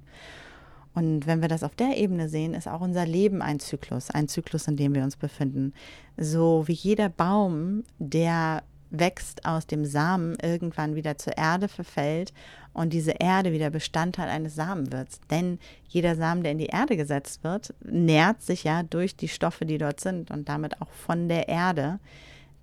Und 0.94 1.28
wenn 1.28 1.42
wir 1.42 1.48
das 1.48 1.64
auf 1.64 1.76
der 1.76 1.98
Ebene 1.98 2.28
sehen, 2.28 2.56
ist 2.56 2.68
auch 2.68 2.82
unser 2.82 3.06
Leben 3.06 3.44
ein 3.44 3.60
Zyklus, 3.60 4.10
ein 4.10 4.28
Zyklus, 4.28 4.68
in 4.68 4.78
dem 4.78 4.96
wir 4.96 5.04
uns 5.04 5.16
befinden. 5.16 5.74
So 6.18 6.68
wie 6.68 6.74
jeder 6.74 7.10
Baum, 7.10 7.84
der 8.00 8.64
wächst 8.90 9.46
aus 9.46 9.68
dem 9.68 9.86
Samen, 9.86 10.38
irgendwann 10.42 10.96
wieder 10.96 11.18
zur 11.18 11.38
Erde 11.38 11.68
verfällt 11.68 12.34
und 12.74 12.94
diese 12.94 13.12
Erde 13.12 13.52
wieder 13.52 13.70
Bestandteil 13.70 14.30
eines 14.30 14.56
Samen 14.56 14.92
wird. 14.92 15.10
Denn 15.30 15.60
jeder 15.88 16.16
Samen, 16.16 16.44
der 16.44 16.52
in 16.52 16.58
die 16.58 16.68
Erde 16.68 16.96
gesetzt 16.96 17.44
wird, 17.44 17.74
nährt 17.84 18.42
sich 18.42 18.64
ja 18.64 18.84
durch 18.84 19.16
die 19.16 19.28
Stoffe, 19.28 19.66
die 19.66 19.78
dort 19.78 20.00
sind 20.00 20.32
und 20.32 20.48
damit 20.48 20.82
auch 20.82 20.92
von 20.92 21.28
der 21.28 21.48
Erde, 21.48 22.00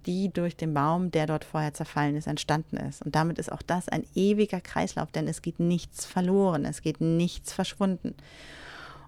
die 0.07 0.31
durch 0.33 0.57
den 0.57 0.75
Baum, 0.75 1.11
der 1.11 1.27
dort 1.27 1.45
vorher 1.45 1.75
zerfallen 1.75 2.17
ist, 2.17 2.27
entstanden 2.27 2.77
ist. 2.77 3.03
Und 3.03 3.15
damit 3.15 3.39
ist 3.39 3.51
auch 3.51 3.63
das 3.63 3.89
ein 3.89 4.05
ewiger 4.15 4.61
Kreislauf, 4.61 5.11
denn 5.11 5.29
es 5.29 5.43
geht 5.43 5.61
nichts 5.61 6.05
verloren, 6.05 6.65
es 6.65 6.83
geht 6.83 7.01
nichts 7.01 7.53
verschwunden. 7.53 8.15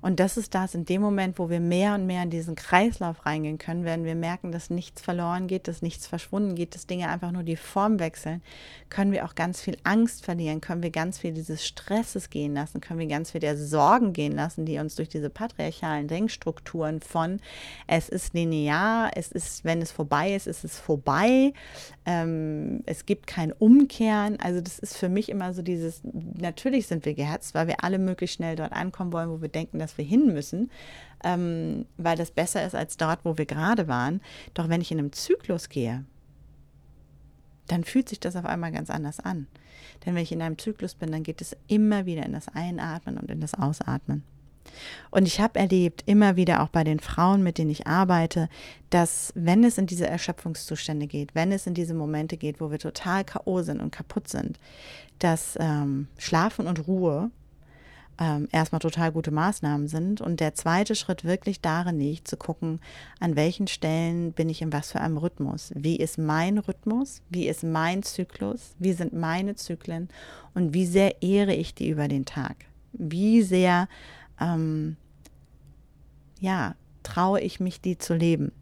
Und 0.00 0.20
das 0.20 0.36
ist 0.36 0.54
das, 0.54 0.74
in 0.74 0.84
dem 0.84 1.02
Moment, 1.02 1.38
wo 1.38 1.50
wir 1.50 1.60
mehr 1.60 1.94
und 1.94 2.06
mehr 2.06 2.22
in 2.22 2.30
diesen 2.30 2.54
Kreislauf 2.54 3.26
reingehen 3.26 3.58
können, 3.58 3.84
werden 3.84 4.04
wir 4.04 4.14
merken, 4.14 4.52
dass 4.52 4.70
nichts 4.70 5.00
verloren 5.02 5.46
geht, 5.46 5.68
dass 5.68 5.82
nichts 5.82 6.06
verschwunden 6.06 6.54
geht, 6.54 6.74
dass 6.74 6.86
Dinge 6.86 7.08
einfach 7.08 7.32
nur 7.32 7.42
die 7.42 7.56
Form 7.56 7.98
wechseln, 7.98 8.42
können 8.88 9.12
wir 9.12 9.24
auch 9.24 9.34
ganz 9.34 9.60
viel 9.60 9.76
Angst 9.84 10.24
verlieren, 10.24 10.60
können 10.60 10.82
wir 10.82 10.90
ganz 10.90 11.18
viel 11.18 11.32
dieses 11.32 11.66
Stresses 11.66 12.30
gehen 12.30 12.54
lassen, 12.54 12.80
können 12.80 13.00
wir 13.00 13.06
ganz 13.06 13.30
viel 13.32 13.40
der 13.40 13.56
Sorgen 13.56 14.12
gehen 14.12 14.32
lassen, 14.32 14.64
die 14.64 14.78
uns 14.78 14.94
durch 14.94 15.08
diese 15.08 15.30
patriarchalen 15.30 16.08
Denkstrukturen 16.08 17.00
von 17.00 17.40
es 17.86 18.08
ist 18.08 18.34
linear, 18.34 19.10
es 19.14 19.32
ist, 19.32 19.64
wenn 19.64 19.82
es 19.82 19.92
vorbei 19.92 20.34
ist, 20.34 20.46
ist 20.46 20.64
es 20.64 20.78
vorbei, 20.78 21.52
ähm, 22.06 22.84
es 22.86 23.04
gibt 23.04 23.26
kein 23.26 23.52
Umkehren. 23.52 24.38
Also 24.40 24.60
das 24.60 24.78
ist 24.78 24.96
für 24.96 25.08
mich 25.08 25.28
immer 25.28 25.52
so 25.52 25.62
dieses, 25.62 26.02
natürlich 26.04 26.86
sind 26.86 27.04
wir 27.04 27.14
geherzt, 27.14 27.54
weil 27.54 27.66
wir 27.66 27.82
alle 27.82 27.98
möglichst 27.98 28.36
schnell 28.36 28.54
dort 28.54 28.72
ankommen 28.72 29.12
wollen, 29.12 29.28
wo 29.28 29.42
wir 29.42 29.48
denken, 29.48 29.80
dass 29.80 29.98
wir 29.98 30.04
hin 30.04 30.32
müssen, 30.32 30.70
ähm, 31.25 31.86
weil 31.96 32.16
das 32.16 32.30
besser 32.30 32.64
ist 32.64 32.76
als 32.76 32.96
dort, 32.96 33.25
wo 33.25 33.36
wir 33.36 33.46
gerade 33.46 33.88
waren. 33.88 34.20
Doch 34.54 34.68
wenn 34.68 34.80
ich 34.80 34.92
in 34.92 35.00
einem 35.00 35.12
Zyklus 35.12 35.68
gehe, 35.68 36.04
dann 37.66 37.82
fühlt 37.82 38.08
sich 38.08 38.20
das 38.20 38.36
auf 38.36 38.44
einmal 38.44 38.70
ganz 38.70 38.88
anders 38.88 39.18
an. 39.18 39.48
Denn 40.04 40.14
wenn 40.14 40.22
ich 40.22 40.30
in 40.30 40.42
einem 40.42 40.58
Zyklus 40.58 40.94
bin, 40.94 41.10
dann 41.10 41.25
geht 41.25 41.40
es 41.40 41.56
immer 41.66 42.06
wieder 42.06 42.25
in 42.25 42.32
das 42.32 42.46
Einatmen 42.46 43.18
und 43.18 43.28
in 43.32 43.40
das 43.40 43.54
Ausatmen. 43.54 44.22
Und 45.11 45.26
ich 45.26 45.40
habe 45.40 45.58
erlebt, 45.58 46.02
immer 46.06 46.37
wieder 46.37 46.62
auch 46.62 46.68
bei 46.68 46.85
den 46.85 47.00
Frauen, 47.00 47.42
mit 47.42 47.58
denen 47.58 47.70
ich 47.70 47.87
arbeite, 47.87 48.49
dass 48.90 49.32
wenn 49.35 49.64
es 49.64 49.78
in 49.78 49.87
diese 49.87 50.06
Erschöpfungszustände 50.06 51.06
geht, 51.06 51.35
wenn 51.35 51.52
es 51.52 51.66
in 51.66 51.75
diese 51.75 51.94
Momente 51.94 52.37
geht, 52.37 52.61
wo 52.61 52.70
wir 52.70 52.78
total 52.78 53.25
K.O. 53.25 53.62
sind 53.62 53.80
und 53.80 53.90
kaputt 53.90 54.28
sind, 54.28 54.58
dass 55.18 55.56
ähm, 55.61 56.08
Schlafen 56.18 56.66
und 56.66 56.87
Ruhe 56.87 57.30
ähm, 58.18 58.49
erstmal 58.52 58.78
total 58.80 59.12
gute 59.12 59.30
Maßnahmen 59.30 59.88
sind. 59.88 60.20
Und 60.20 60.40
der 60.40 60.54
zweite 60.54 60.94
Schritt 60.94 61.25
wirklich 61.25 61.61
darin 61.61 61.99
liegt, 61.99 62.28
zu 62.28 62.37
gucken, 62.37 62.80
an 63.20 63.37
welchen 63.37 63.66
Stellen 63.66 64.32
bin 64.32 64.49
ich 64.49 64.62
in 64.62 64.73
was 64.73 64.92
für 64.92 65.00
einem 65.00 65.16
Rhythmus. 65.18 65.73
Wie 65.75 65.96
ist 65.96 66.18
mein 66.18 66.58
Rhythmus? 66.58 67.23
Wie 67.28 67.46
ist 67.46 67.62
mein 67.62 68.02
Zyklus? 68.02 68.75
Wie 68.78 68.92
sind 68.92 69.12
meine 69.12 69.54
Zyklen? 69.56 70.08
Und 70.54 70.73
wie 70.73 70.87
sehr 70.87 71.23
ehre 71.23 71.54
ich 71.54 71.75
die 71.75 71.88
über 71.88 72.08
den 72.08 72.25
Tag? 72.25 72.56
Wie 72.92 73.42
sehr, 73.42 73.88
ähm, 74.40 74.96
ja, 76.40 76.74
traue 77.02 77.40
ich 77.40 77.60
mich, 77.60 77.80
die 77.80 77.98
zu 77.98 78.14
leben? 78.14 78.52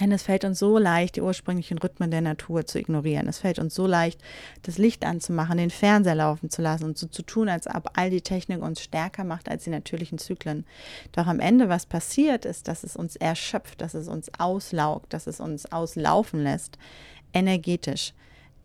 Denn 0.00 0.10
es 0.10 0.22
fällt 0.22 0.44
uns 0.44 0.58
so 0.58 0.78
leicht, 0.78 1.16
die 1.16 1.20
ursprünglichen 1.20 1.76
Rhythmen 1.76 2.10
der 2.10 2.22
Natur 2.22 2.64
zu 2.64 2.78
ignorieren. 2.78 3.28
Es 3.28 3.40
fällt 3.40 3.58
uns 3.58 3.74
so 3.74 3.86
leicht, 3.86 4.20
das 4.62 4.78
Licht 4.78 5.04
anzumachen, 5.04 5.58
den 5.58 5.70
Fernseher 5.70 6.14
laufen 6.14 6.48
zu 6.48 6.62
lassen 6.62 6.84
und 6.84 6.96
so 6.96 7.06
zu 7.06 7.22
tun, 7.22 7.50
als 7.50 7.66
ob 7.66 7.90
all 7.94 8.08
die 8.08 8.22
Technik 8.22 8.62
uns 8.62 8.80
stärker 8.80 9.24
macht 9.24 9.50
als 9.50 9.64
die 9.64 9.70
natürlichen 9.70 10.16
Zyklen. 10.16 10.64
Doch 11.12 11.26
am 11.26 11.40
Ende, 11.40 11.68
was 11.68 11.84
passiert, 11.84 12.46
ist, 12.46 12.68
dass 12.68 12.84
es 12.84 12.96
uns 12.96 13.16
erschöpft, 13.16 13.82
dass 13.82 13.92
es 13.92 14.08
uns 14.08 14.30
auslaugt, 14.38 15.12
dass 15.12 15.26
es 15.26 15.40
uns 15.40 15.70
auslaufen 15.70 16.42
lässt, 16.42 16.78
energetisch. 17.34 18.14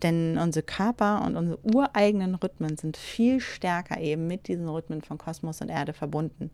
Denn 0.04 0.38
unsere 0.38 0.64
Körper 0.64 1.26
und 1.26 1.36
unsere 1.36 1.60
ureigenen 1.64 2.36
Rhythmen 2.36 2.78
sind 2.78 2.98
viel 2.98 3.40
stärker 3.40 4.00
eben 4.00 4.28
mit 4.28 4.48
diesen 4.48 4.70
Rhythmen 4.70 5.02
von 5.02 5.18
Kosmos 5.18 5.62
und 5.62 5.70
Erde 5.70 5.94
verbunden, 5.94 6.52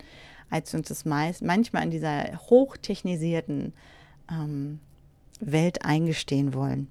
als 0.49 0.73
uns 0.73 0.87
das 0.87 1.03
meist, 1.03 1.41
manchmal 1.41 1.83
in 1.83 1.91
dieser 1.91 2.37
hochtechnisierten 2.49 3.73
ähm, 4.31 4.79
Welt 5.41 5.83
eingestehen 5.83 6.53
wollen. 6.53 6.87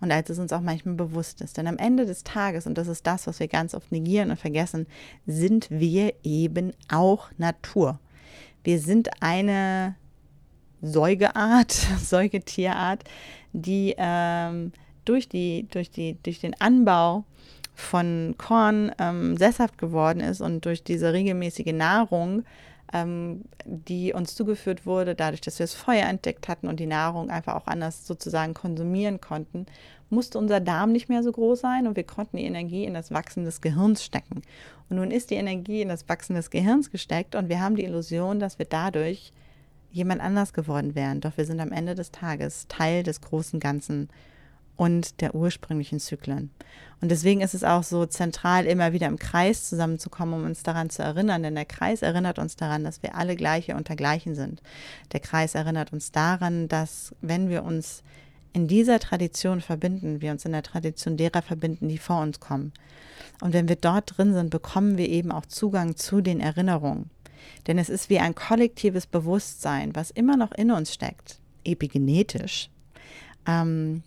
Und 0.00 0.12
als 0.12 0.30
es 0.30 0.38
uns 0.38 0.52
auch 0.52 0.60
manchmal 0.60 0.94
bewusst 0.94 1.40
ist. 1.40 1.56
Denn 1.56 1.66
am 1.66 1.78
Ende 1.78 2.04
des 2.04 2.24
Tages, 2.24 2.66
und 2.66 2.76
das 2.76 2.88
ist 2.88 3.06
das, 3.06 3.26
was 3.26 3.40
wir 3.40 3.48
ganz 3.48 3.74
oft 3.74 3.90
negieren 3.90 4.30
und 4.30 4.38
vergessen, 4.38 4.86
sind 5.26 5.68
wir 5.70 6.14
eben 6.22 6.72
auch 6.92 7.30
Natur. 7.38 7.98
Wir 8.62 8.78
sind 8.80 9.22
eine 9.22 9.96
Säugeart, 10.82 11.72
Säugetierart, 11.98 13.04
die 13.52 13.94
ähm, 13.96 14.72
durch, 15.04 15.28
die, 15.28 15.66
durch, 15.70 15.90
die, 15.90 16.16
durch 16.22 16.40
den 16.40 16.58
Anbau 16.60 17.24
von 17.74 18.34
Korn 18.38 18.92
ähm, 18.98 19.36
sesshaft 19.36 19.78
geworden 19.78 20.20
ist 20.20 20.40
und 20.40 20.64
durch 20.64 20.84
diese 20.84 21.12
regelmäßige 21.12 21.72
Nahrung 21.72 22.44
ähm, 22.94 23.42
die 23.64 24.12
uns 24.12 24.34
zugeführt 24.36 24.86
wurde, 24.86 25.14
dadurch, 25.14 25.40
dass 25.40 25.58
wir 25.58 25.64
das 25.64 25.74
Feuer 25.74 26.06
entdeckt 26.06 26.48
hatten 26.48 26.68
und 26.68 26.78
die 26.78 26.86
Nahrung 26.86 27.28
einfach 27.28 27.56
auch 27.56 27.66
anders 27.66 28.06
sozusagen 28.06 28.54
konsumieren 28.54 29.20
konnten, 29.20 29.66
musste 30.10 30.38
unser 30.38 30.60
Darm 30.60 30.92
nicht 30.92 31.08
mehr 31.08 31.22
so 31.22 31.32
groß 31.32 31.60
sein 31.60 31.86
und 31.86 31.96
wir 31.96 32.04
konnten 32.04 32.36
die 32.36 32.44
Energie 32.44 32.84
in 32.84 32.94
das 32.94 33.10
Wachsen 33.10 33.44
des 33.44 33.60
Gehirns 33.60 34.04
stecken. 34.04 34.42
Und 34.88 34.96
nun 34.96 35.10
ist 35.10 35.30
die 35.30 35.34
Energie 35.34 35.82
in 35.82 35.88
das 35.88 36.08
Wachsen 36.08 36.36
des 36.36 36.50
Gehirns 36.50 36.90
gesteckt 36.90 37.34
und 37.34 37.48
wir 37.48 37.60
haben 37.60 37.74
die 37.74 37.84
Illusion, 37.84 38.38
dass 38.38 38.58
wir 38.58 38.66
dadurch 38.66 39.32
jemand 39.90 40.20
anders 40.20 40.52
geworden 40.52 40.94
wären. 40.94 41.20
Doch 41.20 41.36
wir 41.36 41.46
sind 41.46 41.60
am 41.60 41.72
Ende 41.72 41.94
des 41.94 42.12
Tages 42.12 42.66
Teil 42.68 43.02
des 43.02 43.20
großen 43.20 43.60
Ganzen 43.60 44.08
und 44.76 45.20
der 45.20 45.34
ursprünglichen 45.34 46.00
Zyklen. 46.00 46.50
Und 47.00 47.10
deswegen 47.10 47.42
ist 47.42 47.54
es 47.54 47.64
auch 47.64 47.82
so 47.82 48.06
zentral, 48.06 48.64
immer 48.64 48.92
wieder 48.92 49.06
im 49.08 49.18
Kreis 49.18 49.68
zusammenzukommen, 49.68 50.40
um 50.40 50.46
uns 50.46 50.62
daran 50.62 50.90
zu 50.90 51.02
erinnern. 51.02 51.42
Denn 51.42 51.54
der 51.54 51.66
Kreis 51.66 52.02
erinnert 52.02 52.38
uns 52.38 52.56
daran, 52.56 52.82
dass 52.82 53.02
wir 53.02 53.14
alle 53.14 53.36
Gleiche 53.36 53.76
unter 53.76 53.94
Gleichen 53.94 54.34
sind. 54.34 54.62
Der 55.12 55.20
Kreis 55.20 55.54
erinnert 55.54 55.92
uns 55.92 56.12
daran, 56.12 56.66
dass 56.68 57.14
wenn 57.20 57.50
wir 57.50 57.62
uns 57.62 58.02
in 58.54 58.68
dieser 58.68 59.00
Tradition 59.00 59.60
verbinden, 59.60 60.22
wir 60.22 60.30
uns 60.30 60.44
in 60.44 60.52
der 60.52 60.62
Tradition 60.62 61.16
derer 61.16 61.42
verbinden, 61.42 61.88
die 61.88 61.98
vor 61.98 62.22
uns 62.22 62.40
kommen. 62.40 62.72
Und 63.42 63.52
wenn 63.52 63.68
wir 63.68 63.76
dort 63.76 64.16
drin 64.16 64.32
sind, 64.32 64.50
bekommen 64.50 64.96
wir 64.96 65.08
eben 65.08 65.32
auch 65.32 65.44
Zugang 65.44 65.96
zu 65.96 66.20
den 66.20 66.40
Erinnerungen. 66.40 67.10
Denn 67.66 67.78
es 67.78 67.88
ist 67.88 68.08
wie 68.10 68.20
ein 68.20 68.34
kollektives 68.34 69.06
Bewusstsein, 69.06 69.94
was 69.94 70.10
immer 70.10 70.36
noch 70.36 70.52
in 70.52 70.70
uns 70.70 70.94
steckt, 70.94 71.38
epigenetisch. 71.64 72.70
Ähm, 73.46 74.02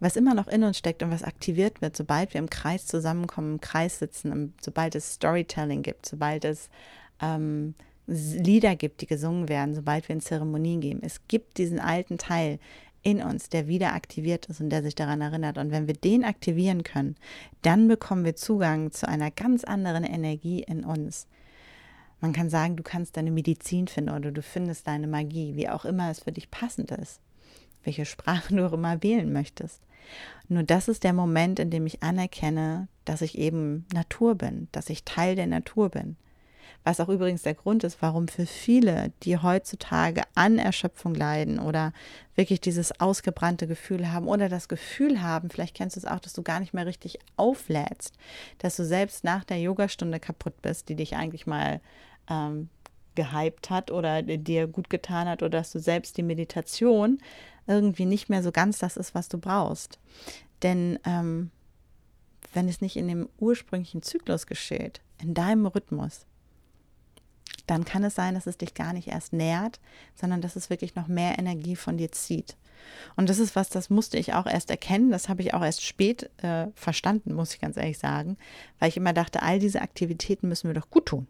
was 0.00 0.16
immer 0.16 0.34
noch 0.34 0.48
in 0.48 0.64
uns 0.64 0.78
steckt 0.78 1.02
und 1.02 1.10
was 1.10 1.22
aktiviert 1.22 1.80
wird, 1.80 1.96
sobald 1.96 2.34
wir 2.34 2.38
im 2.38 2.50
Kreis 2.50 2.86
zusammenkommen, 2.86 3.54
im 3.54 3.60
Kreis 3.60 3.98
sitzen, 3.98 4.54
sobald 4.60 4.94
es 4.94 5.14
Storytelling 5.14 5.82
gibt, 5.82 6.06
sobald 6.06 6.44
es 6.44 6.68
ähm, 7.20 7.74
Lieder 8.06 8.76
gibt, 8.76 9.00
die 9.00 9.06
gesungen 9.06 9.48
werden, 9.48 9.74
sobald 9.74 10.08
wir 10.08 10.14
in 10.14 10.20
Zeremonien 10.20 10.80
gehen. 10.80 11.00
Es 11.02 11.20
gibt 11.26 11.56
diesen 11.58 11.80
alten 11.80 12.18
Teil 12.18 12.58
in 13.02 13.22
uns, 13.22 13.48
der 13.48 13.68
wieder 13.68 13.92
aktiviert 13.92 14.46
ist 14.46 14.60
und 14.60 14.70
der 14.70 14.82
sich 14.82 14.94
daran 14.94 15.20
erinnert. 15.20 15.58
Und 15.58 15.70
wenn 15.70 15.86
wir 15.86 15.94
den 15.94 16.24
aktivieren 16.24 16.82
können, 16.82 17.16
dann 17.62 17.86
bekommen 17.86 18.24
wir 18.24 18.34
Zugang 18.34 18.92
zu 18.92 19.06
einer 19.06 19.30
ganz 19.30 19.64
anderen 19.64 20.04
Energie 20.04 20.62
in 20.62 20.84
uns. 20.84 21.26
Man 22.20 22.32
kann 22.32 22.48
sagen, 22.48 22.76
du 22.76 22.82
kannst 22.82 23.16
deine 23.16 23.30
Medizin 23.30 23.86
finden 23.86 24.14
oder 24.14 24.32
du 24.32 24.40
findest 24.40 24.86
deine 24.86 25.06
Magie, 25.06 25.56
wie 25.56 25.68
auch 25.68 25.84
immer 25.84 26.10
es 26.10 26.20
für 26.20 26.32
dich 26.32 26.50
passend 26.50 26.90
ist. 26.90 27.20
Welche 27.84 28.04
Sprache 28.04 28.54
du 28.54 28.66
auch 28.66 28.72
immer 28.72 29.02
wählen 29.02 29.32
möchtest. 29.32 29.80
Nur 30.48 30.62
das 30.62 30.88
ist 30.88 31.04
der 31.04 31.12
Moment, 31.12 31.58
in 31.58 31.70
dem 31.70 31.86
ich 31.86 32.02
anerkenne, 32.02 32.88
dass 33.04 33.22
ich 33.22 33.38
eben 33.38 33.86
Natur 33.92 34.34
bin, 34.34 34.68
dass 34.72 34.90
ich 34.90 35.04
Teil 35.04 35.36
der 35.36 35.46
Natur 35.46 35.88
bin. 35.88 36.16
Was 36.82 37.00
auch 37.00 37.08
übrigens 37.08 37.40
der 37.40 37.54
Grund 37.54 37.82
ist, 37.82 38.02
warum 38.02 38.28
für 38.28 38.44
viele, 38.44 39.10
die 39.22 39.38
heutzutage 39.38 40.22
an 40.34 40.58
Erschöpfung 40.58 41.14
leiden 41.14 41.58
oder 41.58 41.94
wirklich 42.34 42.60
dieses 42.60 43.00
ausgebrannte 43.00 43.66
Gefühl 43.66 44.12
haben 44.12 44.28
oder 44.28 44.50
das 44.50 44.68
Gefühl 44.68 45.22
haben, 45.22 45.48
vielleicht 45.48 45.74
kennst 45.74 45.96
du 45.96 46.00
es 46.00 46.06
auch, 46.06 46.20
dass 46.20 46.34
du 46.34 46.42
gar 46.42 46.60
nicht 46.60 46.74
mehr 46.74 46.84
richtig 46.84 47.18
auflädst, 47.36 48.12
dass 48.58 48.76
du 48.76 48.84
selbst 48.84 49.24
nach 49.24 49.44
der 49.44 49.60
Yogastunde 49.60 50.20
kaputt 50.20 50.60
bist, 50.60 50.90
die 50.90 50.94
dich 50.94 51.16
eigentlich 51.16 51.46
mal 51.46 51.80
ähm, 52.28 52.68
gehypt 53.14 53.70
hat 53.70 53.90
oder 53.90 54.22
dir 54.22 54.66
gut 54.66 54.90
getan 54.90 55.28
hat 55.28 55.42
oder 55.42 55.58
dass 55.58 55.72
du 55.72 55.78
selbst 55.78 56.16
die 56.16 56.22
Meditation 56.22 57.18
irgendwie 57.66 58.04
nicht 58.04 58.28
mehr 58.28 58.42
so 58.42 58.52
ganz 58.52 58.78
das 58.78 58.96
ist, 58.96 59.14
was 59.14 59.28
du 59.28 59.38
brauchst. 59.38 59.98
Denn 60.62 60.98
ähm, 61.04 61.50
wenn 62.52 62.68
es 62.68 62.80
nicht 62.80 62.96
in 62.96 63.08
dem 63.08 63.28
ursprünglichen 63.38 64.02
Zyklus 64.02 64.46
geschieht, 64.46 65.00
in 65.20 65.34
deinem 65.34 65.66
Rhythmus, 65.66 66.26
dann 67.66 67.84
kann 67.84 68.04
es 68.04 68.14
sein, 68.14 68.34
dass 68.34 68.46
es 68.46 68.58
dich 68.58 68.74
gar 68.74 68.92
nicht 68.92 69.08
erst 69.08 69.32
nährt, 69.32 69.80
sondern 70.14 70.40
dass 70.40 70.56
es 70.56 70.70
wirklich 70.70 70.94
noch 70.94 71.08
mehr 71.08 71.38
Energie 71.38 71.76
von 71.76 71.96
dir 71.96 72.12
zieht. 72.12 72.56
Und 73.16 73.30
das 73.30 73.38
ist 73.38 73.56
was, 73.56 73.70
das 73.70 73.88
musste 73.88 74.18
ich 74.18 74.34
auch 74.34 74.46
erst 74.46 74.70
erkennen, 74.70 75.10
das 75.10 75.28
habe 75.28 75.40
ich 75.42 75.54
auch 75.54 75.62
erst 75.62 75.82
spät 75.82 76.30
äh, 76.42 76.66
verstanden, 76.74 77.32
muss 77.32 77.54
ich 77.54 77.60
ganz 77.60 77.76
ehrlich 77.76 77.98
sagen, 77.98 78.36
weil 78.78 78.90
ich 78.90 78.96
immer 78.96 79.14
dachte, 79.14 79.42
all 79.42 79.58
diese 79.58 79.80
Aktivitäten 79.80 80.48
müssen 80.48 80.68
wir 80.68 80.74
doch 80.74 80.90
gut 80.90 81.06
tun. 81.06 81.26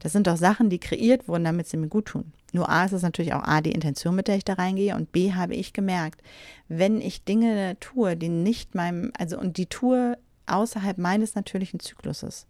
Das 0.00 0.12
sind 0.12 0.26
doch 0.26 0.36
Sachen, 0.36 0.70
die 0.70 0.78
kreiert 0.78 1.28
wurden, 1.28 1.44
damit 1.44 1.66
sie 1.68 1.76
mir 1.76 1.88
gut 1.88 2.06
tun. 2.06 2.32
Nur 2.52 2.68
A 2.68 2.84
ist 2.84 2.92
es 2.92 3.02
natürlich 3.02 3.32
auch 3.32 3.44
A, 3.44 3.60
die 3.60 3.72
Intention, 3.72 4.14
mit 4.14 4.28
der 4.28 4.36
ich 4.36 4.44
da 4.44 4.54
reingehe 4.54 4.96
und 4.96 5.12
B 5.12 5.32
habe 5.34 5.54
ich 5.54 5.72
gemerkt, 5.72 6.22
wenn 6.68 7.00
ich 7.00 7.24
Dinge 7.24 7.76
tue, 7.80 8.16
die 8.16 8.28
nicht 8.28 8.74
meinem, 8.74 9.12
also 9.18 9.38
und 9.38 9.56
die 9.56 9.66
tue 9.66 10.18
außerhalb 10.46 10.98
meines 10.98 11.34
natürlichen 11.34 11.80
Zykluses, 11.80 12.46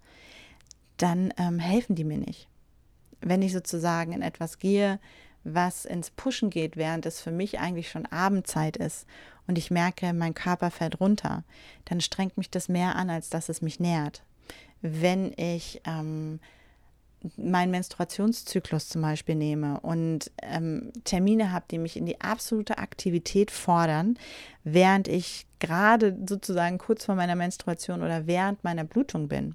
dann 0.97 1.33
ähm, 1.39 1.59
helfen 1.59 1.97
die 1.97 2.05
mir 2.05 2.19
nicht. 2.19 2.49
Wenn 3.21 3.43
ich 3.43 3.53
sozusagen 3.53 4.13
in 4.13 4.23
etwas 4.23 4.59
gehe, 4.59 4.99
was 5.45 5.85
ins 5.85 6.11
Pushen 6.11 6.51
geht, 6.51 6.77
während 6.77 7.07
es 7.07 7.21
für 7.21 7.31
mich 7.31 7.59
eigentlich 7.59 7.91
schon 7.91 8.07
Abendzeit 8.07 8.77
ist 8.77 9.07
und 9.47 9.59
ich 9.59 9.71
merke, 9.71 10.13
mein 10.13 10.35
Körper 10.35 10.71
fällt 10.71 11.01
runter, 11.01 11.45
dann 11.87 12.01
strengt 12.01 12.37
mich 12.37 12.51
das 12.51 12.69
mehr 12.69 12.97
an, 12.97 13.11
als 13.11 13.31
dass 13.31 13.49
es 13.49 13.63
mich 13.63 13.81
nährt. 13.81 14.23
Wenn 14.83 15.33
ich 15.37 15.81
ähm, 15.87 16.41
meinen 17.37 17.71
Menstruationszyklus 17.71 18.89
zum 18.89 19.03
Beispiel 19.03 19.35
nehme 19.35 19.81
und 19.81 20.31
ähm, 20.43 20.93
Termine 21.05 21.53
habe, 21.53 21.67
die 21.71 21.79
mich 21.79 21.97
in 21.97 22.07
die 22.07 22.21
absolute 22.21 22.79
Aktivität 22.79 23.51
fordern, 23.51 24.19
während 24.65 25.09
ich 25.09 25.47
gerade 25.59 26.17
sozusagen 26.27 26.79
kurz 26.79 27.05
vor 27.05 27.15
meiner 27.15 27.37
Menstruation 27.37 28.03
oder 28.03 28.27
während 28.27 28.65
meiner 28.65 28.85
Blutung 28.85 29.29
bin, 29.29 29.55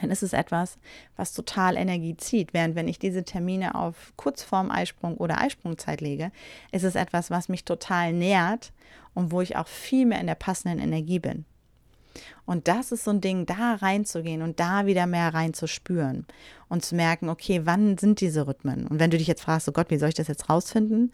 dann 0.00 0.10
ist 0.10 0.22
es 0.22 0.32
etwas, 0.32 0.78
was 1.16 1.32
total 1.32 1.76
Energie 1.76 2.16
zieht. 2.16 2.52
Während 2.52 2.74
wenn 2.74 2.88
ich 2.88 2.98
diese 2.98 3.24
Termine 3.24 3.74
auf 3.74 4.12
kurz 4.16 4.42
vorm 4.42 4.70
Eisprung 4.70 5.16
oder 5.16 5.40
Eisprungzeit 5.40 6.00
lege, 6.00 6.32
ist 6.72 6.82
es 6.82 6.94
etwas, 6.94 7.30
was 7.30 7.48
mich 7.48 7.64
total 7.64 8.12
nährt 8.12 8.72
und 9.14 9.30
wo 9.30 9.40
ich 9.40 9.56
auch 9.56 9.68
viel 9.68 10.06
mehr 10.06 10.20
in 10.20 10.26
der 10.26 10.34
passenden 10.34 10.80
Energie 10.80 11.20
bin. 11.20 11.44
Und 12.44 12.68
das 12.68 12.92
ist 12.92 13.04
so 13.04 13.10
ein 13.10 13.20
Ding, 13.20 13.46
da 13.46 13.74
reinzugehen 13.74 14.42
und 14.42 14.60
da 14.60 14.86
wieder 14.86 15.06
mehr 15.06 15.32
reinzuspüren 15.32 16.26
und 16.68 16.84
zu 16.84 16.94
merken, 16.94 17.28
okay, 17.28 17.62
wann 17.64 17.98
sind 17.98 18.20
diese 18.20 18.46
Rhythmen? 18.46 18.86
Und 18.86 18.98
wenn 18.98 19.10
du 19.10 19.18
dich 19.18 19.26
jetzt 19.26 19.42
fragst, 19.42 19.68
oh 19.68 19.72
Gott, 19.72 19.90
wie 19.90 19.98
soll 19.98 20.10
ich 20.10 20.14
das 20.14 20.28
jetzt 20.28 20.48
rausfinden? 20.48 21.12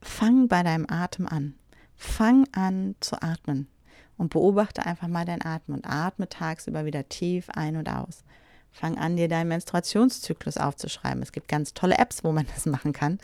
Fang 0.00 0.48
bei 0.48 0.62
deinem 0.62 0.86
Atem 0.88 1.26
an. 1.26 1.54
Fang 1.96 2.46
an 2.52 2.94
zu 3.00 3.20
atmen 3.22 3.68
und 4.16 4.30
beobachte 4.30 4.84
einfach 4.86 5.08
mal 5.08 5.24
dein 5.24 5.44
Atmen 5.44 5.78
und 5.78 5.86
atme 5.86 6.28
tagsüber 6.28 6.84
wieder 6.84 7.08
tief 7.08 7.48
ein 7.50 7.76
und 7.76 7.88
aus. 7.88 8.24
Fang 8.72 8.96
an, 8.98 9.16
dir 9.16 9.28
deinen 9.28 9.48
Menstruationszyklus 9.48 10.56
aufzuschreiben. 10.56 11.22
Es 11.22 11.32
gibt 11.32 11.48
ganz 11.48 11.74
tolle 11.74 11.98
Apps, 11.98 12.22
wo 12.24 12.32
man 12.32 12.46
das 12.54 12.66
machen 12.66 12.92
kann. 12.92 13.18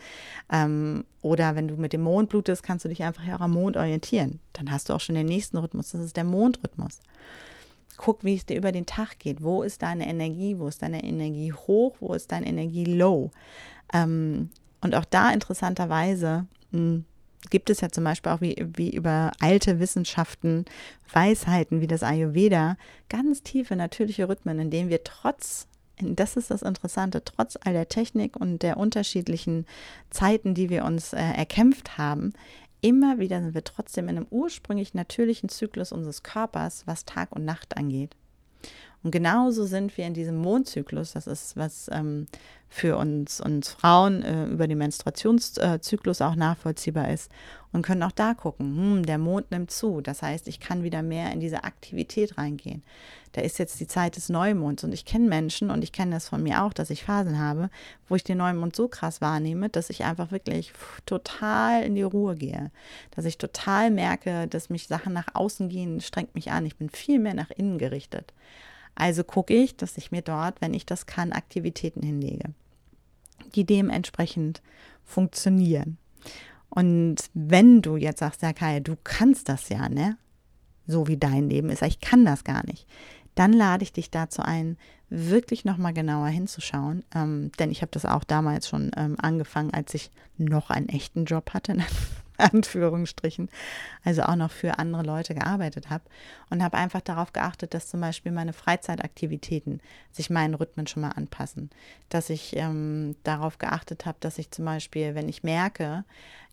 Ähm, 0.50 1.04
oder 1.22 1.54
wenn 1.54 1.68
du 1.68 1.76
mit 1.76 1.92
dem 1.92 2.02
Mond 2.02 2.28
blutest, 2.28 2.62
kannst 2.62 2.84
du 2.84 2.88
dich 2.88 3.02
einfach 3.02 3.22
auch 3.34 3.40
am 3.40 3.52
Mond 3.52 3.76
orientieren. 3.76 4.40
Dann 4.52 4.70
hast 4.70 4.88
du 4.88 4.94
auch 4.94 5.00
schon 5.00 5.14
den 5.14 5.26
nächsten 5.26 5.56
Rhythmus. 5.56 5.90
Das 5.90 6.00
ist 6.00 6.16
der 6.16 6.24
Mondrhythmus. 6.24 7.00
Guck, 7.96 8.24
wie 8.24 8.34
es 8.34 8.44
dir 8.44 8.56
über 8.56 8.72
den 8.72 8.86
Tag 8.86 9.18
geht. 9.18 9.42
Wo 9.42 9.62
ist 9.62 9.82
deine 9.82 10.06
Energie? 10.06 10.58
Wo 10.58 10.68
ist 10.68 10.82
deine 10.82 11.02
Energie 11.02 11.52
hoch? 11.52 11.96
Wo 12.00 12.12
ist 12.12 12.30
deine 12.32 12.46
Energie 12.46 12.84
low? 12.84 13.30
Ähm, 13.92 14.50
und 14.80 14.94
auch 14.94 15.04
da 15.04 15.30
interessanterweise 15.30 16.46
mh, 16.70 16.78
hm, 16.78 17.04
gibt 17.50 17.70
es 17.70 17.80
ja 17.80 17.90
zum 17.90 18.04
Beispiel 18.04 18.32
auch 18.32 18.40
wie, 18.40 18.56
wie 18.74 18.90
über 18.90 19.32
alte 19.40 19.78
Wissenschaften, 19.80 20.64
Weisheiten 21.12 21.80
wie 21.80 21.86
das 21.86 22.02
Ayurveda, 22.02 22.76
ganz 23.08 23.42
tiefe 23.42 23.76
natürliche 23.76 24.28
Rhythmen, 24.28 24.58
in 24.58 24.70
denen 24.70 24.90
wir 24.90 25.04
trotz, 25.04 25.66
das 26.00 26.36
ist 26.36 26.50
das 26.50 26.62
Interessante, 26.62 27.24
trotz 27.24 27.56
all 27.62 27.72
der 27.72 27.88
Technik 27.88 28.36
und 28.36 28.62
der 28.62 28.76
unterschiedlichen 28.76 29.66
Zeiten, 30.10 30.54
die 30.54 30.70
wir 30.70 30.84
uns 30.84 31.12
äh, 31.12 31.18
erkämpft 31.18 31.98
haben, 31.98 32.32
immer 32.80 33.18
wieder 33.18 33.40
sind 33.40 33.54
wir 33.54 33.64
trotzdem 33.64 34.08
in 34.08 34.16
einem 34.16 34.26
ursprünglich 34.30 34.94
natürlichen 34.94 35.48
Zyklus 35.48 35.92
unseres 35.92 36.22
Körpers, 36.22 36.86
was 36.86 37.04
Tag 37.04 37.32
und 37.32 37.44
Nacht 37.44 37.76
angeht. 37.76 38.14
Und 39.06 39.12
genauso 39.12 39.66
sind 39.66 39.96
wir 39.96 40.04
in 40.04 40.14
diesem 40.14 40.36
Mondzyklus, 40.36 41.12
das 41.12 41.28
ist 41.28 41.56
was 41.56 41.88
ähm, 41.92 42.26
für 42.68 42.96
uns, 42.96 43.40
uns 43.40 43.68
Frauen 43.68 44.24
äh, 44.24 44.46
über 44.46 44.66
den 44.66 44.78
Menstruationszyklus 44.78 46.20
auch 46.20 46.34
nachvollziehbar 46.34 47.12
ist 47.12 47.30
und 47.72 47.82
können 47.82 48.02
auch 48.02 48.10
da 48.10 48.34
gucken, 48.34 48.76
hm, 48.76 49.06
der 49.06 49.18
Mond 49.18 49.52
nimmt 49.52 49.70
zu. 49.70 50.00
Das 50.00 50.22
heißt, 50.22 50.48
ich 50.48 50.58
kann 50.58 50.82
wieder 50.82 51.02
mehr 51.02 51.30
in 51.30 51.38
diese 51.38 51.62
Aktivität 51.62 52.36
reingehen. 52.36 52.82
Da 53.30 53.42
ist 53.42 53.60
jetzt 53.60 53.78
die 53.78 53.86
Zeit 53.86 54.16
des 54.16 54.28
Neumonds 54.28 54.82
und 54.82 54.92
ich 54.92 55.04
kenne 55.04 55.28
Menschen 55.28 55.70
und 55.70 55.84
ich 55.84 55.92
kenne 55.92 56.10
das 56.10 56.28
von 56.28 56.42
mir 56.42 56.64
auch, 56.64 56.72
dass 56.72 56.90
ich 56.90 57.04
Phasen 57.04 57.38
habe, 57.38 57.70
wo 58.08 58.16
ich 58.16 58.24
den 58.24 58.38
Neumond 58.38 58.74
so 58.74 58.88
krass 58.88 59.20
wahrnehme, 59.20 59.68
dass 59.68 59.88
ich 59.88 60.02
einfach 60.02 60.32
wirklich 60.32 60.72
total 61.06 61.84
in 61.84 61.94
die 61.94 62.02
Ruhe 62.02 62.34
gehe. 62.34 62.72
Dass 63.12 63.24
ich 63.24 63.38
total 63.38 63.92
merke, 63.92 64.48
dass 64.48 64.68
mich 64.68 64.88
Sachen 64.88 65.12
nach 65.12 65.28
außen 65.34 65.68
gehen, 65.68 66.00
strengt 66.00 66.34
mich 66.34 66.50
an. 66.50 66.66
Ich 66.66 66.74
bin 66.74 66.90
viel 66.90 67.20
mehr 67.20 67.34
nach 67.34 67.52
innen 67.52 67.78
gerichtet. 67.78 68.32
Also 68.96 69.22
gucke 69.22 69.54
ich, 69.54 69.76
dass 69.76 69.96
ich 69.98 70.10
mir 70.10 70.22
dort, 70.22 70.60
wenn 70.60 70.74
ich 70.74 70.86
das 70.86 71.06
kann, 71.06 71.32
Aktivitäten 71.32 72.02
hinlege, 72.02 72.50
die 73.54 73.64
dementsprechend 73.64 74.62
funktionieren. 75.04 75.98
Und 76.68 77.16
wenn 77.32 77.82
du 77.82 77.96
jetzt 77.96 78.18
sagst, 78.20 78.42
ja 78.42 78.52
Kai, 78.52 78.80
du 78.80 78.96
kannst 79.04 79.48
das 79.48 79.68
ja, 79.68 79.88
ne? 79.88 80.18
So 80.86 81.06
wie 81.06 81.16
dein 81.16 81.48
Leben 81.48 81.70
ist, 81.70 81.82
ich 81.82 82.00
kann 82.00 82.24
das 82.24 82.44
gar 82.44 82.64
nicht. 82.66 82.86
Dann 83.34 83.52
lade 83.52 83.82
ich 83.82 83.92
dich 83.92 84.10
dazu 84.10 84.42
ein, 84.42 84.78
wirklich 85.08 85.64
nochmal 85.64 85.92
genauer 85.92 86.28
hinzuschauen. 86.28 87.04
Ähm, 87.14 87.52
denn 87.58 87.70
ich 87.70 87.82
habe 87.82 87.90
das 87.92 88.06
auch 88.06 88.24
damals 88.24 88.68
schon 88.68 88.90
ähm, 88.96 89.16
angefangen, 89.20 89.72
als 89.72 89.94
ich 89.94 90.10
noch 90.38 90.70
einen 90.70 90.88
echten 90.88 91.24
Job 91.26 91.52
hatte. 91.52 91.76
Anführungsstrichen, 92.52 93.48
also 94.04 94.22
auch 94.22 94.36
noch 94.36 94.50
für 94.50 94.78
andere 94.78 95.02
Leute 95.02 95.34
gearbeitet 95.34 95.90
habe 95.90 96.04
und 96.50 96.62
habe 96.62 96.76
einfach 96.76 97.00
darauf 97.00 97.32
geachtet, 97.32 97.74
dass 97.74 97.88
zum 97.88 98.00
Beispiel 98.00 98.32
meine 98.32 98.52
Freizeitaktivitäten 98.52 99.80
sich 100.12 100.30
meinen 100.30 100.54
Rhythmen 100.54 100.86
schon 100.86 101.02
mal 101.02 101.10
anpassen, 101.10 101.70
dass 102.08 102.30
ich 102.30 102.56
ähm, 102.56 103.16
darauf 103.24 103.58
geachtet 103.58 104.06
habe, 104.06 104.18
dass 104.20 104.38
ich 104.38 104.50
zum 104.50 104.64
Beispiel, 104.64 105.14
wenn 105.14 105.28
ich 105.28 105.42
merke, 105.42 106.04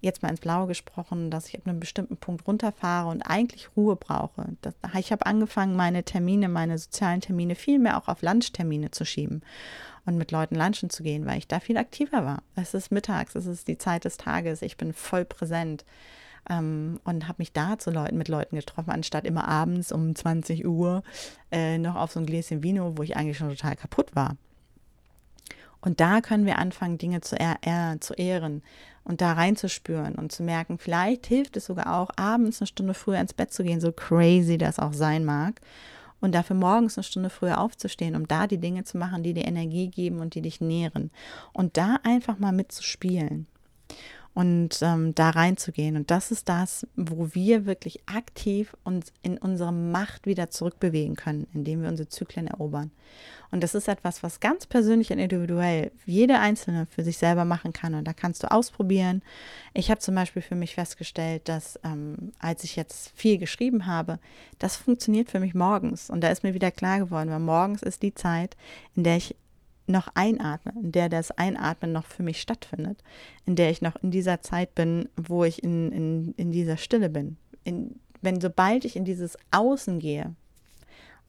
jetzt 0.01 0.21
mal 0.21 0.29
ins 0.29 0.41
Blaue 0.41 0.67
gesprochen, 0.67 1.31
dass 1.31 1.47
ich 1.47 1.55
ab 1.55 1.61
einem 1.65 1.79
bestimmten 1.79 2.17
Punkt 2.17 2.45
runterfahre 2.45 3.09
und 3.09 3.21
eigentlich 3.21 3.69
Ruhe 3.77 3.95
brauche. 3.95 4.45
Das, 4.61 4.73
ich 4.99 5.11
habe 5.13 5.25
angefangen, 5.25 5.75
meine 5.75 6.03
Termine, 6.03 6.49
meine 6.49 6.77
sozialen 6.77 7.21
Termine 7.21 7.55
viel 7.55 7.79
mehr 7.79 7.97
auch 7.97 8.09
auf 8.09 8.21
Lunchtermine 8.21 8.91
zu 8.91 9.05
schieben 9.05 9.41
und 10.05 10.17
mit 10.17 10.31
Leuten 10.31 10.55
lunchen 10.55 10.89
zu 10.89 11.03
gehen, 11.03 11.25
weil 11.25 11.37
ich 11.37 11.47
da 11.47 11.59
viel 11.59 11.77
aktiver 11.77 12.25
war. 12.25 12.43
Es 12.55 12.73
ist 12.73 12.91
mittags, 12.91 13.35
es 13.35 13.45
ist 13.45 13.67
die 13.67 13.77
Zeit 13.77 14.05
des 14.05 14.17
Tages, 14.17 14.61
ich 14.61 14.77
bin 14.77 14.93
voll 14.93 15.25
präsent 15.25 15.85
ähm, 16.49 16.99
und 17.03 17.27
habe 17.27 17.37
mich 17.39 17.53
da 17.53 17.77
zu 17.77 17.91
Leuten, 17.91 18.17
mit 18.17 18.27
Leuten 18.27 18.55
getroffen, 18.55 18.91
anstatt 18.91 19.25
immer 19.25 19.47
abends 19.47 19.91
um 19.91 20.15
20 20.15 20.65
Uhr 20.65 21.03
äh, 21.51 21.77
noch 21.77 21.95
auf 21.95 22.11
so 22.11 22.19
ein 22.19 22.25
Gläschen 22.25 22.63
Vino, 22.63 22.97
wo 22.97 23.03
ich 23.03 23.15
eigentlich 23.15 23.37
schon 23.37 23.49
total 23.49 23.75
kaputt 23.75 24.15
war. 24.15 24.35
Und 25.79 25.99
da 25.99 26.21
können 26.21 26.45
wir 26.45 26.59
anfangen, 26.59 26.97
Dinge 26.97 27.21
zu, 27.21 27.35
ehr 27.35 27.97
zu 27.99 28.13
ehren 28.13 28.61
und 29.03 29.19
da 29.19 29.33
reinzuspüren 29.33 30.15
und 30.15 30.31
zu 30.31 30.41
merken, 30.41 30.77
vielleicht 30.77 31.25
hilft 31.25 31.57
es 31.57 31.65
sogar 31.65 31.97
auch, 31.99 32.09
abends 32.15 32.61
eine 32.61 32.67
Stunde 32.67 32.93
früher 32.93 33.19
ins 33.19 33.33
Bett 33.33 33.51
zu 33.51 33.63
gehen, 33.63 33.81
so 33.81 33.91
crazy 33.91 34.57
das 34.57 34.79
auch 34.79 34.93
sein 34.93 35.25
mag 35.25 35.59
und 36.23 36.33
dafür 36.33 36.55
morgens 36.55 36.97
eine 36.97 37.03
Stunde 37.03 37.29
früher 37.29 37.59
aufzustehen, 37.59 38.15
um 38.15 38.29
da 38.29 38.47
die 38.47 38.57
Dinge 38.57 38.85
zu 38.85 38.97
machen, 38.97 39.23
die 39.23 39.33
dir 39.33 39.45
Energie 39.45 39.89
geben 39.89 40.19
und 40.19 40.35
die 40.35 40.41
dich 40.41 40.61
nähren. 40.61 41.11
Und 41.51 41.75
da 41.75 41.97
einfach 42.03 42.39
mal 42.39 42.53
mitzuspielen. 42.53 43.45
Und 44.33 44.79
ähm, 44.81 45.13
da 45.13 45.29
reinzugehen. 45.29 45.95
Und 45.95 46.09
das 46.09 46.31
ist 46.31 46.49
das, 46.49 46.87
wo 46.95 47.29
wir 47.33 47.65
wirklich 47.65 48.01
aktiv 48.07 48.75
uns 48.83 49.13
in 49.21 49.37
unsere 49.37 49.71
Macht 49.71 50.25
wieder 50.25 50.49
zurückbewegen 50.49 51.15
können, 51.15 51.47
indem 51.53 51.83
wir 51.83 51.89
unsere 51.89 52.09
Zyklen 52.09 52.47
erobern. 52.47 52.91
Und 53.51 53.61
das 53.61 53.75
ist 53.75 53.87
etwas, 53.87 54.23
was 54.23 54.39
ganz 54.39 54.65
persönlich 54.65 55.11
und 55.11 55.19
individuell 55.19 55.91
jede 56.07 56.39
Einzelne 56.39 56.87
für 56.87 57.03
sich 57.03 57.19
selber 57.19 57.45
machen 57.45 57.71
kann. 57.71 57.93
Und 57.93 58.07
da 58.07 58.13
kannst 58.13 58.41
du 58.41 58.51
ausprobieren. 58.51 59.21
Ich 59.75 59.91
habe 59.91 59.99
zum 59.99 60.15
Beispiel 60.15 60.41
für 60.41 60.55
mich 60.55 60.73
festgestellt, 60.73 61.47
dass 61.47 61.79
ähm, 61.83 62.31
als 62.39 62.63
ich 62.63 62.75
jetzt 62.75 63.11
viel 63.15 63.37
geschrieben 63.37 63.85
habe, 63.85 64.17
das 64.57 64.77
funktioniert 64.77 65.29
für 65.29 65.39
mich 65.39 65.53
morgens. 65.53 66.09
Und 66.09 66.21
da 66.21 66.29
ist 66.29 66.41
mir 66.41 66.55
wieder 66.55 66.71
klar 66.71 66.97
geworden, 66.97 67.29
weil 67.29 67.39
morgens 67.39 67.83
ist 67.83 68.01
die 68.01 68.15
Zeit, 68.15 68.57
in 68.95 69.03
der 69.03 69.17
ich 69.17 69.35
noch 69.87 70.07
einatme, 70.13 70.73
in 70.81 70.91
der 70.91 71.09
das 71.09 71.31
Einatmen 71.31 71.91
noch 71.91 72.05
für 72.05 72.23
mich 72.23 72.41
stattfindet, 72.41 73.03
in 73.45 73.55
der 73.55 73.69
ich 73.69 73.81
noch 73.81 73.95
in 74.01 74.11
dieser 74.11 74.41
Zeit 74.41 74.75
bin, 74.75 75.09
wo 75.15 75.43
ich 75.43 75.63
in, 75.63 75.91
in, 75.91 76.33
in 76.37 76.51
dieser 76.51 76.77
Stille 76.77 77.09
bin. 77.09 77.37
In, 77.63 77.99
wenn 78.21 78.39
sobald 78.39 78.85
ich 78.85 78.95
in 78.95 79.05
dieses 79.05 79.37
Außen 79.51 79.99
gehe, 79.99 80.33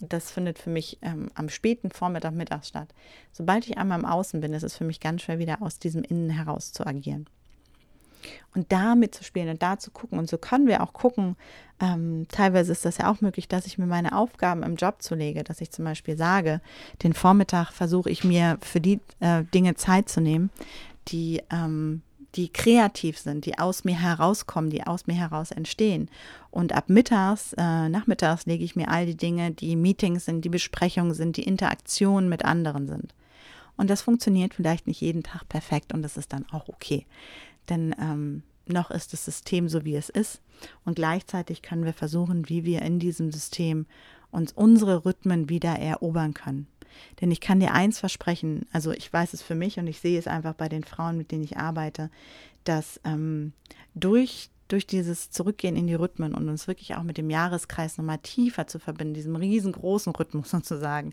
und 0.00 0.12
das 0.12 0.30
findet 0.30 0.58
für 0.58 0.70
mich 0.70 0.98
ähm, 1.02 1.30
am 1.34 1.48
späten 1.48 1.90
Vormittag, 1.90 2.34
Mittag 2.34 2.64
statt, 2.64 2.88
sobald 3.32 3.66
ich 3.66 3.78
einmal 3.78 3.98
im 3.98 4.06
Außen 4.06 4.40
bin, 4.40 4.52
ist 4.52 4.64
es 4.64 4.76
für 4.76 4.84
mich 4.84 5.00
ganz 5.00 5.22
schwer, 5.22 5.38
wieder 5.38 5.62
aus 5.62 5.78
diesem 5.78 6.02
Innen 6.02 6.30
heraus 6.30 6.72
zu 6.72 6.86
agieren 6.86 7.26
und 8.54 8.70
da 8.72 8.94
mitzuspielen 8.94 9.48
und 9.48 9.62
da 9.62 9.78
zu 9.78 9.90
gucken. 9.90 10.18
Und 10.18 10.28
so 10.28 10.38
können 10.38 10.66
wir 10.66 10.82
auch 10.82 10.92
gucken, 10.92 11.36
ähm, 11.80 12.26
teilweise 12.30 12.72
ist 12.72 12.84
das 12.84 12.98
ja 12.98 13.10
auch 13.10 13.20
möglich, 13.20 13.48
dass 13.48 13.66
ich 13.66 13.78
mir 13.78 13.86
meine 13.86 14.16
Aufgaben 14.16 14.62
im 14.62 14.76
Job 14.76 15.02
zulege, 15.02 15.42
dass 15.42 15.60
ich 15.60 15.70
zum 15.70 15.84
Beispiel 15.84 16.16
sage, 16.16 16.60
den 17.02 17.12
Vormittag 17.12 17.72
versuche 17.72 18.10
ich 18.10 18.24
mir 18.24 18.58
für 18.60 18.80
die 18.80 19.00
äh, 19.20 19.42
Dinge 19.52 19.74
Zeit 19.74 20.08
zu 20.08 20.20
nehmen, 20.20 20.50
die, 21.08 21.42
ähm, 21.50 22.02
die 22.36 22.48
kreativ 22.48 23.18
sind, 23.18 23.44
die 23.44 23.58
aus 23.58 23.84
mir 23.84 24.00
herauskommen, 24.00 24.70
die 24.70 24.86
aus 24.86 25.06
mir 25.06 25.14
heraus 25.14 25.50
entstehen. 25.50 26.08
Und 26.50 26.72
ab 26.72 26.88
mittags, 26.88 27.54
äh, 27.54 27.88
nachmittags 27.88 28.46
lege 28.46 28.64
ich 28.64 28.76
mir 28.76 28.88
all 28.88 29.06
die 29.06 29.16
Dinge, 29.16 29.50
die 29.50 29.74
Meetings 29.74 30.24
sind, 30.24 30.44
die 30.44 30.48
Besprechungen 30.50 31.14
sind, 31.14 31.36
die 31.36 31.44
Interaktionen 31.44 32.28
mit 32.28 32.44
anderen 32.44 32.86
sind. 32.86 33.14
Und 33.76 33.90
das 33.90 34.02
funktioniert 34.02 34.54
vielleicht 34.54 34.86
nicht 34.86 35.00
jeden 35.00 35.24
Tag 35.24 35.48
perfekt 35.48 35.92
und 35.92 36.02
das 36.02 36.16
ist 36.16 36.32
dann 36.32 36.46
auch 36.52 36.68
okay 36.68 37.06
denn 37.68 37.94
ähm, 37.98 38.42
noch 38.66 38.90
ist 38.90 39.12
das 39.12 39.24
System 39.24 39.68
so, 39.68 39.84
wie 39.84 39.96
es 39.96 40.08
ist. 40.08 40.40
Und 40.84 40.96
gleichzeitig 40.96 41.62
können 41.62 41.84
wir 41.84 41.92
versuchen, 41.92 42.48
wie 42.48 42.64
wir 42.64 42.82
in 42.82 42.98
diesem 42.98 43.30
System 43.30 43.86
uns 44.30 44.52
unsere 44.52 45.04
Rhythmen 45.04 45.48
wieder 45.48 45.78
erobern 45.78 46.34
können. 46.34 46.66
Denn 47.20 47.30
ich 47.30 47.40
kann 47.40 47.60
dir 47.60 47.72
eins 47.72 47.98
versprechen, 47.98 48.66
also 48.72 48.92
ich 48.92 49.12
weiß 49.12 49.34
es 49.34 49.42
für 49.42 49.54
mich 49.54 49.78
und 49.78 49.86
ich 49.86 50.00
sehe 50.00 50.18
es 50.18 50.26
einfach 50.26 50.54
bei 50.54 50.68
den 50.68 50.84
Frauen, 50.84 51.16
mit 51.16 51.30
denen 51.30 51.44
ich 51.44 51.56
arbeite, 51.56 52.10
dass 52.64 53.00
ähm, 53.04 53.52
durch, 53.94 54.50
durch 54.68 54.86
dieses 54.86 55.30
Zurückgehen 55.30 55.76
in 55.76 55.86
die 55.86 55.94
Rhythmen 55.94 56.34
und 56.34 56.48
uns 56.48 56.68
wirklich 56.68 56.94
auch 56.94 57.02
mit 57.02 57.18
dem 57.18 57.30
Jahreskreis 57.30 57.98
nochmal 57.98 58.18
tiefer 58.18 58.66
zu 58.66 58.78
verbinden, 58.78 59.14
diesem 59.14 59.36
riesengroßen 59.36 60.14
Rhythmus 60.14 60.50
sozusagen, 60.52 61.12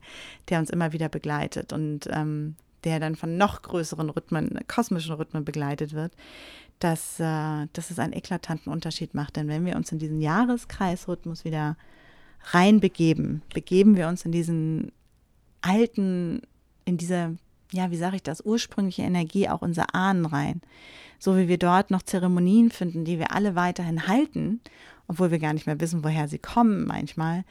der 0.50 0.60
uns 0.60 0.70
immer 0.70 0.94
wieder 0.94 1.10
begleitet 1.10 1.74
und 1.74 2.08
ähm, 2.12 2.56
der 2.84 3.00
dann 3.00 3.15
von 3.15 3.38
noch 3.38 3.62
größeren 3.62 4.10
Rhythmen, 4.10 4.60
kosmischen 4.67 5.15
Rhythmen 5.15 5.46
begleitet 5.46 5.94
wird, 5.94 6.13
dass, 6.80 7.20
äh, 7.20 7.67
dass 7.74 7.91
es 7.91 8.00
einen 8.00 8.13
eklatanten 8.13 8.72
Unterschied 8.72 9.13
macht. 9.13 9.36
Denn 9.36 9.48
wenn 9.48 9.65
wir 9.65 9.76
uns 9.76 9.91
in 9.91 10.00
diesen 10.00 10.22
Jahreskreisrhythmus 10.22 11.46
wieder 11.46 11.78
reinbegeben, 12.52 13.44
begeben 13.54 13.96
wir 13.96 14.08
uns 14.08 14.26
in 14.26 14.32
diesen 14.32 14.91
alten, 15.62 16.41
in 16.86 16.98
diese, 16.98 17.38
ja, 17.72 17.91
wie 17.91 17.98
sage 17.98 18.15
ich 18.15 18.24
das, 18.24 18.44
ursprüngliche 18.44 19.04
Energie 19.04 19.48
auch 19.48 19.62
unser 19.62 19.94
Ahnen 19.94 20.26
rein. 20.26 20.62
So 21.20 21.38
wie 21.38 21.48
wir 21.48 21.60
dort 21.60 21.91
noch 21.91 22.02
Zeremonien 22.02 22.72
finden, 22.72 23.06
die 23.06 23.20
wir 23.20 23.32
alle 23.32 23.56
weiterhin 23.56 24.08
halten 24.08 24.60
obwohl 25.12 25.30
wir 25.30 25.39
gar 25.39 25.52
nicht 25.52 25.67
mehr 25.67 25.82
wissen, 25.82 26.06
woher 26.06 26.30
sie 26.30 26.39
kommen 26.39 26.86
manchmal, 26.88 27.43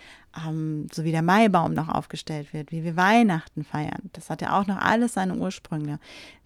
ähm, 0.47 0.87
so 0.91 1.05
wie 1.05 1.13
der 1.13 1.21
Maibaum 1.21 1.75
noch 1.75 1.91
aufgestellt 1.91 2.55
wird, 2.55 2.73
wie 2.73 2.85
wir 2.85 2.97
Weihnachten 2.97 3.65
feiern. 3.65 4.09
Das 4.15 4.31
hat 4.31 4.41
ja 4.41 4.59
auch 4.59 4.67
noch 4.67 4.79
alles 4.79 5.13
seine 5.13 5.35
Ursprünge. 5.35 5.99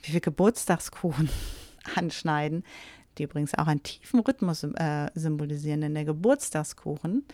Wie 0.03 0.13
wir 0.13 0.21
Geburtstagskuchen 0.21 1.29
anschneiden, 1.95 2.65
die 3.17 3.23
übrigens 3.23 3.55
auch 3.55 3.69
einen 3.69 3.85
tiefen 3.85 4.19
Rhythmus 4.19 4.65
äh, 4.65 5.09
symbolisieren, 5.15 5.83
denn 5.83 5.95
der 5.95 6.05
Geburtstagskuchen 6.05 7.25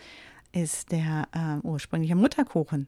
ist 0.51 0.91
der 0.91 1.27
äh, 1.33 1.65
ursprüngliche 1.65 2.15
Mutterkuchen 2.15 2.87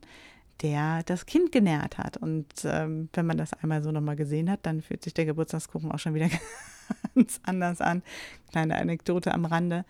der 0.62 1.02
das 1.04 1.26
Kind 1.26 1.52
genährt 1.52 1.98
hat. 1.98 2.16
Und 2.16 2.46
ähm, 2.64 3.10
wenn 3.14 3.26
man 3.26 3.38
das 3.38 3.52
einmal 3.54 3.84
so 3.84 3.92
nochmal 3.92 4.16
gesehen 4.16 4.50
hat, 4.50 4.60
dann 4.66 4.82
fühlt 4.82 5.04
sich 5.04 5.14
der 5.14 5.26
Geburtstagskuchen 5.26 5.92
auch 5.92 6.00
schon 6.00 6.14
wieder 6.14 6.30
ganz 7.16 7.42
anders 7.44 7.82
an. 7.82 8.02
Kleine 8.52 8.78
Anekdote 8.78 9.34
am 9.34 9.44
Rande. 9.44 9.84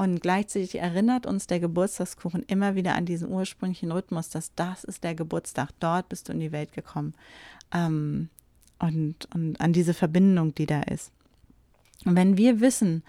Und 0.00 0.22
gleichzeitig 0.22 0.76
erinnert 0.76 1.26
uns 1.26 1.46
der 1.46 1.60
Geburtstagskuchen 1.60 2.42
immer 2.44 2.74
wieder 2.74 2.94
an 2.94 3.04
diesen 3.04 3.28
ursprünglichen 3.28 3.92
Rhythmus, 3.92 4.30
dass 4.30 4.54
das 4.54 4.82
ist 4.82 5.04
der 5.04 5.14
Geburtstag, 5.14 5.72
dort 5.78 6.08
bist 6.08 6.26
du 6.26 6.32
in 6.32 6.40
die 6.40 6.52
Welt 6.52 6.72
gekommen. 6.72 7.12
Ähm, 7.70 8.30
und, 8.78 9.28
und 9.34 9.60
an 9.60 9.74
diese 9.74 9.92
Verbindung, 9.92 10.54
die 10.54 10.64
da 10.64 10.80
ist. 10.84 11.12
Und 12.06 12.16
wenn 12.16 12.38
wir 12.38 12.60
wissen, 12.60 13.02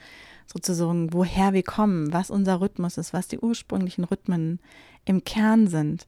sozusagen, 0.46 1.14
woher 1.14 1.54
wir 1.54 1.64
kommen, 1.64 2.12
was 2.12 2.30
unser 2.30 2.60
Rhythmus 2.60 2.98
ist, 2.98 3.14
was 3.14 3.30
die 3.30 3.40
ursprünglichen 3.40 4.04
Rhythmen 4.04 4.60
im 5.06 5.24
Kern 5.24 5.68
sind, 5.68 6.08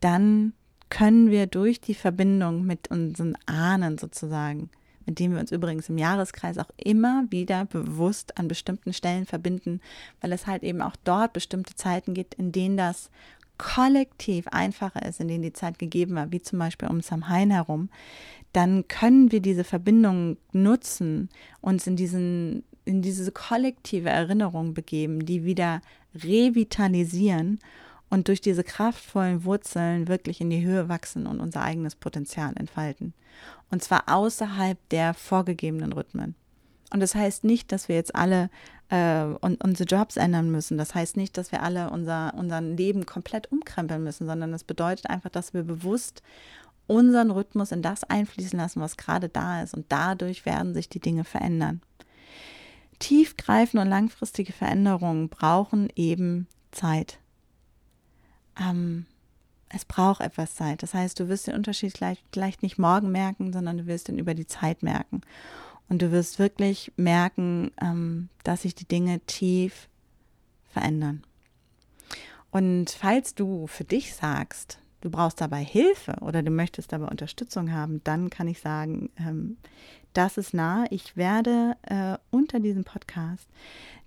dann 0.00 0.52
können 0.90 1.30
wir 1.30 1.46
durch 1.46 1.80
die 1.80 1.94
Verbindung 1.94 2.66
mit 2.66 2.90
unseren 2.90 3.36
Ahnen 3.46 3.98
sozusagen 3.98 4.68
mit 5.06 5.18
dem 5.18 5.32
wir 5.32 5.40
uns 5.40 5.52
übrigens 5.52 5.88
im 5.88 5.98
Jahreskreis 5.98 6.58
auch 6.58 6.70
immer 6.76 7.24
wieder 7.30 7.64
bewusst 7.66 8.38
an 8.38 8.48
bestimmten 8.48 8.92
Stellen 8.92 9.26
verbinden, 9.26 9.80
weil 10.20 10.32
es 10.32 10.46
halt 10.46 10.62
eben 10.62 10.80
auch 10.80 10.96
dort 11.04 11.32
bestimmte 11.32 11.74
Zeiten 11.74 12.14
gibt, 12.14 12.34
in 12.34 12.52
denen 12.52 12.76
das 12.76 13.10
kollektiv 13.58 14.48
einfacher 14.48 15.06
ist, 15.06 15.20
in 15.20 15.28
denen 15.28 15.42
die 15.42 15.52
Zeit 15.52 15.78
gegeben 15.78 16.14
war, 16.16 16.32
wie 16.32 16.42
zum 16.42 16.58
Beispiel 16.58 16.88
um 16.88 17.00
Samhain 17.00 17.50
herum, 17.50 17.88
dann 18.52 18.86
können 18.88 19.32
wir 19.32 19.40
diese 19.40 19.64
Verbindung 19.64 20.36
nutzen, 20.52 21.28
uns 21.60 21.86
in 21.86 21.96
diesen 21.96 22.64
in 22.86 23.00
diese 23.00 23.32
kollektive 23.32 24.10
Erinnerung 24.10 24.74
begeben, 24.74 25.24
die 25.24 25.44
wieder 25.44 25.80
revitalisieren 26.14 27.58
und 28.14 28.28
durch 28.28 28.40
diese 28.40 28.62
kraftvollen 28.62 29.44
Wurzeln 29.44 30.06
wirklich 30.06 30.40
in 30.40 30.48
die 30.48 30.64
Höhe 30.64 30.88
wachsen 30.88 31.26
und 31.26 31.40
unser 31.40 31.62
eigenes 31.62 31.96
Potenzial 31.96 32.52
entfalten. 32.54 33.12
Und 33.72 33.82
zwar 33.82 34.04
außerhalb 34.06 34.78
der 34.90 35.14
vorgegebenen 35.14 35.92
Rhythmen. 35.92 36.36
Und 36.92 37.00
das 37.00 37.16
heißt 37.16 37.42
nicht, 37.42 37.72
dass 37.72 37.88
wir 37.88 37.96
jetzt 37.96 38.14
alle 38.14 38.50
äh, 38.88 39.24
unsere 39.24 39.88
Jobs 39.88 40.16
ändern 40.16 40.52
müssen. 40.52 40.78
Das 40.78 40.94
heißt 40.94 41.16
nicht, 41.16 41.36
dass 41.36 41.50
wir 41.50 41.64
alle 41.64 41.90
unser, 41.90 42.34
unser 42.36 42.60
Leben 42.60 43.04
komplett 43.04 43.50
umkrempeln 43.50 44.04
müssen, 44.04 44.28
sondern 44.28 44.52
das 44.52 44.62
bedeutet 44.62 45.10
einfach, 45.10 45.30
dass 45.30 45.52
wir 45.52 45.64
bewusst 45.64 46.22
unseren 46.86 47.32
Rhythmus 47.32 47.72
in 47.72 47.82
das 47.82 48.04
einfließen 48.04 48.56
lassen, 48.56 48.80
was 48.80 48.96
gerade 48.96 49.28
da 49.28 49.60
ist. 49.60 49.74
Und 49.74 49.86
dadurch 49.88 50.46
werden 50.46 50.72
sich 50.72 50.88
die 50.88 51.00
Dinge 51.00 51.24
verändern. 51.24 51.82
Tiefgreifende 53.00 53.82
und 53.82 53.90
langfristige 53.90 54.52
Veränderungen 54.52 55.28
brauchen 55.30 55.88
eben 55.96 56.46
Zeit 56.70 57.18
ähm, 58.60 59.06
es 59.68 59.84
braucht 59.84 60.20
etwas 60.20 60.54
Zeit. 60.54 60.82
Das 60.82 60.94
heißt, 60.94 61.18
du 61.18 61.28
wirst 61.28 61.46
den 61.46 61.54
Unterschied 61.54 61.96
vielleicht, 61.96 62.22
vielleicht 62.32 62.62
nicht 62.62 62.78
morgen 62.78 63.10
merken, 63.10 63.52
sondern 63.52 63.78
du 63.78 63.86
wirst 63.86 64.08
ihn 64.08 64.18
über 64.18 64.34
die 64.34 64.46
Zeit 64.46 64.82
merken. 64.82 65.22
Und 65.88 66.00
du 66.00 66.12
wirst 66.12 66.38
wirklich 66.38 66.92
merken, 66.96 67.72
ähm, 67.80 68.28
dass 68.42 68.62
sich 68.62 68.74
die 68.74 68.88
Dinge 68.88 69.20
tief 69.20 69.88
verändern. 70.70 71.22
Und 72.50 72.90
falls 72.90 73.34
du 73.34 73.66
für 73.66 73.84
dich 73.84 74.14
sagst, 74.14 74.78
du 75.00 75.10
brauchst 75.10 75.40
dabei 75.40 75.62
Hilfe 75.62 76.16
oder 76.20 76.42
du 76.42 76.50
möchtest 76.50 76.92
dabei 76.92 77.08
Unterstützung 77.08 77.72
haben, 77.72 78.00
dann 78.04 78.30
kann 78.30 78.48
ich 78.48 78.60
sagen, 78.60 79.10
ähm, 79.18 79.56
das 80.14 80.38
ist 80.38 80.54
nah. 80.54 80.86
Ich 80.90 81.16
werde 81.16 81.76
äh, 81.82 82.16
unter 82.30 82.60
diesem 82.60 82.84
Podcast 82.84 83.48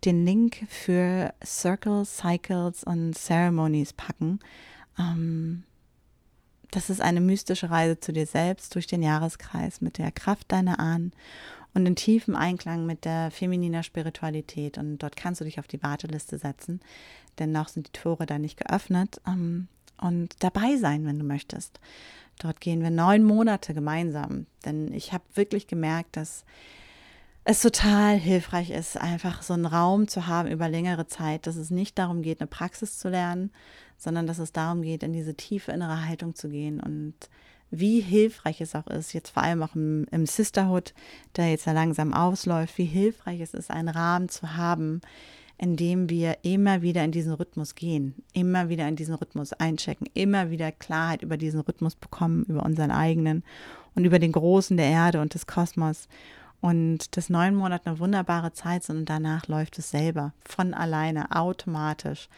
den 0.06 0.26
Link 0.26 0.66
für 0.70 1.34
Circles, 1.44 2.18
Cycles 2.18 2.84
und 2.84 3.18
Ceremonies 3.18 3.94
packen. 3.94 4.40
Ähm, 4.98 5.64
das 6.72 6.90
ist 6.90 7.02
eine 7.02 7.22
mystische 7.22 7.70
Reise 7.70 8.00
zu 8.00 8.12
dir 8.12 8.26
selbst 8.26 8.76
durch 8.76 8.88
den 8.88 9.02
Jahreskreis 9.02 9.82
mit 9.82 9.98
der 9.98 10.12
Kraft 10.12 10.52
deiner 10.52 10.80
Ahnen 10.80 11.14
und 11.74 11.86
in 11.86 11.96
tiefem 11.96 12.36
Einklang 12.36 12.86
mit 12.86 13.06
der 13.06 13.32
femininer 13.32 13.84
Spiritualität. 13.84 14.78
Und 14.78 15.00
dort 15.00 15.16
kannst 15.16 15.42
du 15.42 15.46
dich 15.46 15.60
auf 15.60 15.68
die 15.68 15.82
Warteliste 15.84 16.38
setzen, 16.38 16.82
denn 17.40 17.52
noch 17.52 17.68
sind 17.68 17.88
die 17.88 18.00
Tore 18.00 18.26
da 18.26 18.40
nicht 18.40 18.58
geöffnet. 18.58 19.22
Ähm, 19.28 19.68
und 20.00 20.36
dabei 20.40 20.78
sein, 20.78 21.06
wenn 21.06 21.20
du 21.20 21.26
möchtest. 21.26 21.80
Dort 22.40 22.62
gehen 22.62 22.82
wir 22.82 22.92
neun 22.92 23.24
Monate 23.24 23.74
gemeinsam, 23.74 24.46
denn 24.66 24.94
ich 24.94 25.14
habe 25.14 25.24
wirklich 25.34 25.68
gemerkt, 25.68 26.18
dass 26.18 26.46
es 27.50 27.62
total 27.62 28.18
hilfreich 28.18 28.72
ist, 28.72 28.98
einfach 28.98 29.42
so 29.42 29.54
einen 29.54 29.66
Raum 29.66 30.10
zu 30.10 30.28
haben 30.28 30.50
über 30.50 30.68
längere 30.68 31.08
Zeit, 31.08 31.48
dass 31.48 31.56
es 31.56 31.72
nicht 31.72 31.98
darum 31.98 32.22
geht, 32.22 32.42
eine 32.42 32.48
Praxis 32.48 33.00
zu 33.00 33.08
lernen, 33.08 33.52
sondern 33.98 34.28
dass 34.28 34.38
es 34.38 34.52
darum 34.52 34.82
geht, 34.82 35.02
in 35.02 35.14
diese 35.14 35.34
tiefe 35.34 35.72
innere 35.72 36.06
Haltung 36.06 36.36
zu 36.36 36.50
gehen. 36.50 36.82
Und 36.82 37.16
wie 37.72 38.02
hilfreich 38.02 38.60
es 38.60 38.76
auch 38.76 38.88
ist, 38.88 39.14
jetzt 39.14 39.30
vor 39.30 39.44
allem 39.44 39.64
auch 39.64 39.76
im, 39.76 40.06
im 40.12 40.26
Sisterhood, 40.26 40.94
der 41.38 41.50
jetzt 41.50 41.66
ja 41.66 41.72
langsam 41.72 42.14
ausläuft, 42.14 42.78
wie 42.78 42.86
hilfreich 42.86 43.40
es 43.40 43.54
ist, 43.54 43.72
einen 43.72 43.90
Rahmen 43.90 44.28
zu 44.28 44.58
haben, 44.58 45.00
in 45.58 45.76
dem 45.76 46.10
wir 46.10 46.38
immer 46.44 46.82
wieder 46.82 47.04
in 47.04 47.12
diesen 47.12 47.34
Rhythmus 47.34 47.76
gehen, 47.76 48.16
immer 48.34 48.70
wieder 48.70 48.88
in 48.88 48.96
diesen 48.96 49.16
Rhythmus 49.16 49.54
einchecken, 49.54 50.08
immer 50.14 50.52
wieder 50.52 50.72
Klarheit 50.72 51.24
über 51.24 51.38
diesen 51.38 51.62
Rhythmus 51.62 51.96
bekommen, 51.96 52.46
über 52.48 52.64
unseren 52.64 52.92
eigenen 52.92 53.44
und 53.96 54.06
über 54.06 54.20
den 54.20 54.32
Großen 54.32 54.78
der 54.78 54.88
Erde 54.88 55.20
und 55.20 55.34
des 55.34 55.48
Kosmos. 55.48 56.08
Und 56.62 57.18
das 57.18 57.30
neun 57.30 57.56
Monate 57.56 57.88
eine 57.88 58.00
wunderbare 58.00 58.54
Zeit 58.54 58.84
sind 58.84 58.98
und 58.98 59.10
danach 59.10 59.48
läuft 59.48 59.78
es 59.80 59.90
selber, 59.90 60.34
von 60.44 60.74
alleine, 60.74 61.36
automatisch, 61.36 62.30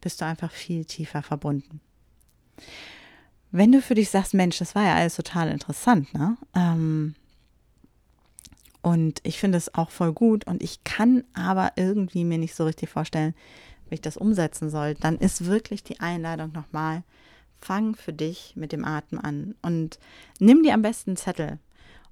bist 0.00 0.20
du 0.20 0.24
einfach 0.24 0.50
viel 0.50 0.84
tiefer 0.84 1.22
verbunden. 1.22 1.80
Wenn 3.50 3.72
du 3.72 3.80
für 3.80 3.94
dich 3.94 4.10
sagst, 4.10 4.34
Mensch, 4.34 4.58
das 4.58 4.74
war 4.74 4.84
ja 4.84 4.94
alles 4.94 5.16
total 5.16 5.48
interessant, 5.48 6.12
ne? 6.12 6.36
Ähm, 6.54 7.14
und 8.84 9.20
ich 9.22 9.40
finde 9.40 9.56
es 9.56 9.74
auch 9.74 9.88
voll 9.88 10.12
gut 10.12 10.46
und 10.46 10.62
ich 10.62 10.84
kann 10.84 11.24
aber 11.32 11.72
irgendwie 11.76 12.22
mir 12.22 12.36
nicht 12.36 12.54
so 12.54 12.66
richtig 12.66 12.90
vorstellen, 12.90 13.34
wie 13.88 13.94
ich 13.94 14.02
das 14.02 14.18
umsetzen 14.18 14.68
soll. 14.68 14.94
Dann 14.94 15.16
ist 15.16 15.46
wirklich 15.46 15.82
die 15.82 16.00
Einladung 16.00 16.52
nochmal, 16.52 17.02
fang 17.62 17.96
für 17.96 18.12
dich 18.12 18.52
mit 18.56 18.72
dem 18.72 18.84
Atem 18.84 19.18
an 19.18 19.54
und 19.62 19.98
nimm 20.38 20.62
dir 20.62 20.74
am 20.74 20.82
besten 20.82 21.10
einen 21.10 21.16
Zettel. 21.16 21.58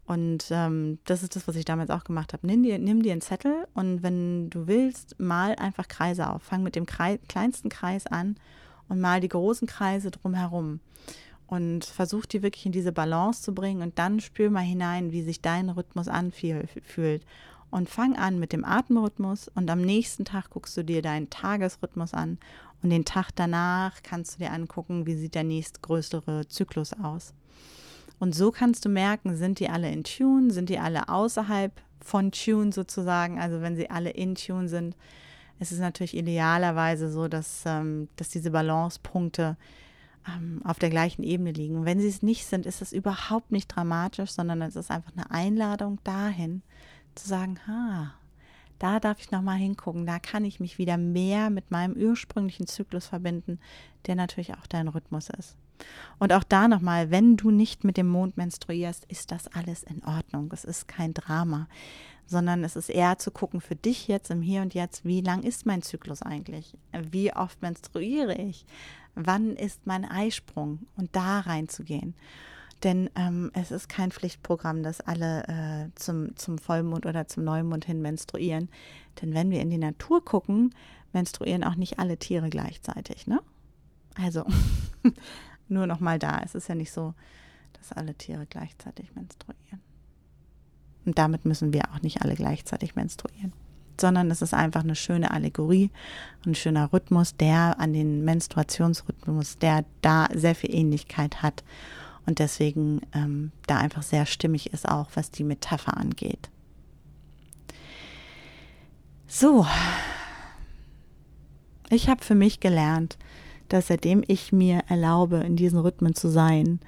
Und 0.06 0.46
ähm, 0.50 0.98
das 1.04 1.22
ist 1.22 1.36
das, 1.36 1.46
was 1.46 1.56
ich 1.56 1.66
damals 1.66 1.90
auch 1.90 2.04
gemacht 2.04 2.32
habe. 2.32 2.46
Nimm 2.46 2.62
dir, 2.62 2.78
nimm 2.78 3.02
dir 3.02 3.12
einen 3.12 3.20
Zettel 3.20 3.66
und 3.74 4.02
wenn 4.02 4.48
du 4.48 4.66
willst, 4.66 5.20
mal 5.20 5.54
einfach 5.56 5.88
Kreise 5.88 6.30
auf. 6.30 6.42
Fang 6.42 6.62
mit 6.62 6.74
dem 6.74 6.86
Kreis, 6.86 7.18
kleinsten 7.28 7.68
Kreis 7.68 8.06
an 8.06 8.36
und 8.88 8.98
mal 8.98 9.20
die 9.20 9.28
großen 9.28 9.68
Kreise 9.68 10.10
drumherum 10.10 10.80
und 11.52 11.84
versuch 11.84 12.24
die 12.24 12.42
wirklich 12.42 12.64
in 12.64 12.72
diese 12.72 12.92
Balance 12.92 13.42
zu 13.42 13.52
bringen 13.52 13.82
und 13.82 13.98
dann 13.98 14.20
spür 14.20 14.48
mal 14.48 14.60
hinein, 14.60 15.12
wie 15.12 15.20
sich 15.20 15.42
dein 15.42 15.68
Rhythmus 15.68 16.08
anfühlt. 16.08 17.26
Und 17.70 17.90
fang 17.90 18.16
an 18.16 18.38
mit 18.38 18.54
dem 18.54 18.64
Atemrhythmus 18.64 19.48
und 19.54 19.68
am 19.68 19.82
nächsten 19.82 20.24
Tag 20.24 20.48
guckst 20.48 20.74
du 20.78 20.82
dir 20.82 21.02
deinen 21.02 21.28
Tagesrhythmus 21.28 22.14
an 22.14 22.38
und 22.82 22.88
den 22.88 23.04
Tag 23.04 23.32
danach 23.34 24.02
kannst 24.02 24.34
du 24.34 24.38
dir 24.38 24.50
angucken, 24.50 25.04
wie 25.04 25.14
sieht 25.14 25.34
der 25.34 25.44
nächstgrößere 25.44 26.48
Zyklus 26.48 26.94
aus. 26.94 27.34
Und 28.18 28.34
so 28.34 28.50
kannst 28.50 28.86
du 28.86 28.88
merken, 28.88 29.36
sind 29.36 29.60
die 29.60 29.68
alle 29.68 29.92
in 29.92 30.04
Tune, 30.04 30.50
sind 30.52 30.70
die 30.70 30.78
alle 30.78 31.10
außerhalb 31.10 31.78
von 32.00 32.32
Tune 32.32 32.72
sozusagen, 32.72 33.38
also 33.38 33.60
wenn 33.60 33.76
sie 33.76 33.90
alle 33.90 34.08
in 34.08 34.36
Tune 34.36 34.68
sind, 34.68 34.96
ist 35.60 35.70
es 35.70 35.80
natürlich 35.80 36.16
idealerweise 36.16 37.12
so, 37.12 37.28
dass, 37.28 37.64
ähm, 37.66 38.08
dass 38.16 38.30
diese 38.30 38.52
Balancepunkte 38.52 39.58
auf 40.64 40.78
der 40.78 40.90
gleichen 40.90 41.22
Ebene 41.22 41.50
liegen. 41.50 41.84
wenn 41.84 42.00
sie 42.00 42.08
es 42.08 42.22
nicht 42.22 42.46
sind, 42.46 42.66
ist 42.66 42.80
es 42.80 42.92
überhaupt 42.92 43.50
nicht 43.50 43.68
dramatisch, 43.68 44.30
sondern 44.30 44.62
es 44.62 44.76
ist 44.76 44.90
einfach 44.90 45.12
eine 45.16 45.30
Einladung 45.30 45.98
dahin, 46.04 46.62
zu 47.14 47.28
sagen, 47.28 47.58
ha, 47.66 48.14
da 48.78 49.00
darf 49.00 49.20
ich 49.20 49.30
nochmal 49.30 49.58
hingucken, 49.58 50.06
da 50.06 50.18
kann 50.18 50.44
ich 50.44 50.60
mich 50.60 50.78
wieder 50.78 50.96
mehr 50.96 51.50
mit 51.50 51.70
meinem 51.70 51.94
ursprünglichen 51.94 52.66
Zyklus 52.66 53.06
verbinden, 53.06 53.58
der 54.06 54.16
natürlich 54.16 54.54
auch 54.54 54.66
dein 54.66 54.88
Rhythmus 54.88 55.28
ist. 55.30 55.56
Und 56.18 56.32
auch 56.32 56.44
da 56.44 56.68
nochmal, 56.68 57.10
wenn 57.10 57.36
du 57.36 57.50
nicht 57.50 57.84
mit 57.84 57.96
dem 57.96 58.08
Mond 58.08 58.36
menstruierst, 58.36 59.04
ist 59.06 59.32
das 59.32 59.48
alles 59.48 59.82
in 59.82 60.02
Ordnung. 60.04 60.50
Es 60.52 60.64
ist 60.64 60.88
kein 60.88 61.14
Drama, 61.14 61.68
sondern 62.26 62.64
es 62.64 62.76
ist 62.76 62.88
eher 62.88 63.18
zu 63.18 63.30
gucken 63.30 63.60
für 63.60 63.76
dich 63.76 64.08
jetzt 64.08 64.30
im 64.30 64.42
Hier 64.42 64.62
und 64.62 64.74
Jetzt, 64.74 65.04
wie 65.04 65.20
lang 65.20 65.42
ist 65.42 65.66
mein 65.66 65.82
Zyklus 65.82 66.22
eigentlich? 66.22 66.76
Wie 67.10 67.32
oft 67.34 67.60
menstruiere 67.62 68.34
ich? 68.34 68.66
wann 69.14 69.56
ist 69.56 69.86
mein 69.86 70.04
Eisprung 70.04 70.80
und 70.96 71.14
da 71.14 71.40
reinzugehen. 71.40 72.14
Denn 72.82 73.10
ähm, 73.14 73.50
es 73.54 73.70
ist 73.70 73.88
kein 73.88 74.10
Pflichtprogramm, 74.10 74.82
dass 74.82 75.00
alle 75.00 75.44
äh, 75.46 75.94
zum, 75.94 76.34
zum 76.36 76.58
Vollmond 76.58 77.06
oder 77.06 77.28
zum 77.28 77.44
Neumond 77.44 77.84
hin 77.84 78.02
menstruieren. 78.02 78.68
Denn 79.20 79.34
wenn 79.34 79.50
wir 79.50 79.60
in 79.60 79.70
die 79.70 79.78
Natur 79.78 80.24
gucken, 80.24 80.74
menstruieren 81.12 81.62
auch 81.62 81.76
nicht 81.76 82.00
alle 82.00 82.16
Tiere 82.16 82.50
gleichzeitig. 82.50 83.28
Ne? 83.28 83.40
Also 84.16 84.44
nur 85.72 85.86
noch 85.86 86.00
mal 86.00 86.18
da. 86.18 86.40
Es 86.44 86.54
ist 86.54 86.68
ja 86.68 86.74
nicht 86.74 86.92
so, 86.92 87.14
dass 87.72 87.92
alle 87.92 88.14
Tiere 88.14 88.46
gleichzeitig 88.46 89.14
menstruieren. 89.14 89.80
Und 91.04 91.18
damit 91.18 91.44
müssen 91.44 91.72
wir 91.72 91.90
auch 91.92 92.02
nicht 92.02 92.22
alle 92.22 92.34
gleichzeitig 92.34 92.94
menstruieren 92.94 93.52
sondern 94.00 94.30
es 94.30 94.42
ist 94.42 94.54
einfach 94.54 94.82
eine 94.82 94.96
schöne 94.96 95.30
Allegorie, 95.30 95.90
ein 96.46 96.54
schöner 96.54 96.92
Rhythmus, 96.92 97.36
der 97.36 97.78
an 97.78 97.92
den 97.92 98.24
Menstruationsrhythmus, 98.24 99.58
der 99.58 99.84
da 100.00 100.28
sehr 100.34 100.54
viel 100.54 100.74
Ähnlichkeit 100.74 101.42
hat 101.42 101.64
und 102.26 102.38
deswegen 102.38 103.00
ähm, 103.14 103.52
da 103.66 103.78
einfach 103.78 104.02
sehr 104.02 104.26
stimmig 104.26 104.72
ist, 104.72 104.88
auch 104.88 105.08
was 105.14 105.30
die 105.30 105.44
Metapher 105.44 105.96
angeht. 105.96 106.50
So, 109.26 109.66
ich 111.88 112.08
habe 112.08 112.22
für 112.22 112.34
mich 112.34 112.60
gelernt, 112.60 113.16
dass 113.72 113.88
seitdem 113.88 114.22
ich 114.26 114.52
mir 114.52 114.82
erlaube, 114.88 115.38
in 115.38 115.56
diesen 115.56 115.78
Rhythmen 115.78 116.14
zu 116.14 116.28
sein, 116.28 116.80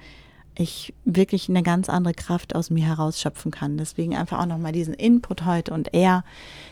ich 0.57 0.93
wirklich 1.03 1.49
eine 1.49 1.63
ganz 1.63 1.89
andere 1.89 2.13
Kraft 2.13 2.55
aus 2.55 2.69
mir 2.69 2.85
herausschöpfen 2.85 3.51
kann. 3.51 3.77
Deswegen 3.77 4.15
einfach 4.15 4.39
auch 4.39 4.45
nochmal 4.45 4.71
diesen 4.71 4.93
Input 4.93 5.45
heute 5.45 5.73
und 5.73 5.93
eher 5.93 6.23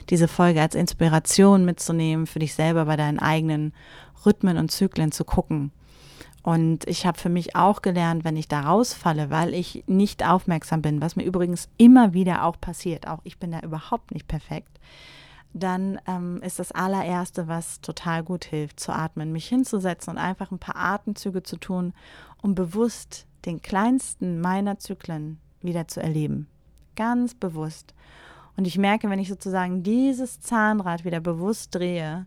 diese 0.09 0.27
Folge 0.27 0.61
als 0.61 0.75
Inspiration 0.75 1.65
mitzunehmen, 1.65 2.27
für 2.27 2.39
dich 2.39 2.53
selber 2.53 2.85
bei 2.85 2.95
deinen 2.95 3.19
eigenen 3.19 3.73
Rhythmen 4.25 4.57
und 4.57 4.71
Zyklen 4.71 5.11
zu 5.11 5.25
gucken. 5.25 5.71
Und 6.43 6.85
ich 6.87 7.05
habe 7.05 7.17
für 7.17 7.29
mich 7.29 7.55
auch 7.55 7.81
gelernt, 7.81 8.25
wenn 8.25 8.35
ich 8.35 8.49
da 8.49 8.61
rausfalle, 8.61 9.29
weil 9.29 9.53
ich 9.53 9.83
nicht 9.87 10.25
aufmerksam 10.25 10.81
bin, 10.81 11.01
was 11.01 11.15
mir 11.15 11.23
übrigens 11.23 11.69
immer 11.77 12.13
wieder 12.13 12.43
auch 12.43 12.59
passiert, 12.59 13.07
auch 13.07 13.19
ich 13.23 13.37
bin 13.37 13.51
da 13.51 13.61
überhaupt 13.61 14.11
nicht 14.13 14.27
perfekt, 14.27 14.79
dann 15.53 15.99
ähm, 16.07 16.41
ist 16.41 16.59
das 16.59 16.71
allererste, 16.71 17.47
was 17.47 17.79
total 17.81 18.23
gut 18.23 18.45
hilft, 18.45 18.79
zu 18.79 18.91
atmen, 18.91 19.31
mich 19.31 19.47
hinzusetzen 19.47 20.13
und 20.13 20.17
einfach 20.17 20.51
ein 20.51 20.59
paar 20.59 20.75
Atemzüge 20.75 21.43
zu 21.43 21.57
tun, 21.57 21.93
um 22.41 22.55
bewusst 22.55 23.27
den 23.45 23.61
kleinsten 23.61 24.41
meiner 24.41 24.79
Zyklen 24.79 25.39
wieder 25.61 25.87
zu 25.87 26.01
erleben. 26.01 26.47
Ganz 26.95 27.35
bewusst. 27.35 27.93
Und 28.57 28.65
ich 28.65 28.77
merke, 28.77 29.09
wenn 29.09 29.19
ich 29.19 29.29
sozusagen 29.29 29.83
dieses 29.83 30.41
Zahnrad 30.41 31.05
wieder 31.05 31.19
bewusst 31.19 31.73
drehe, 31.75 32.25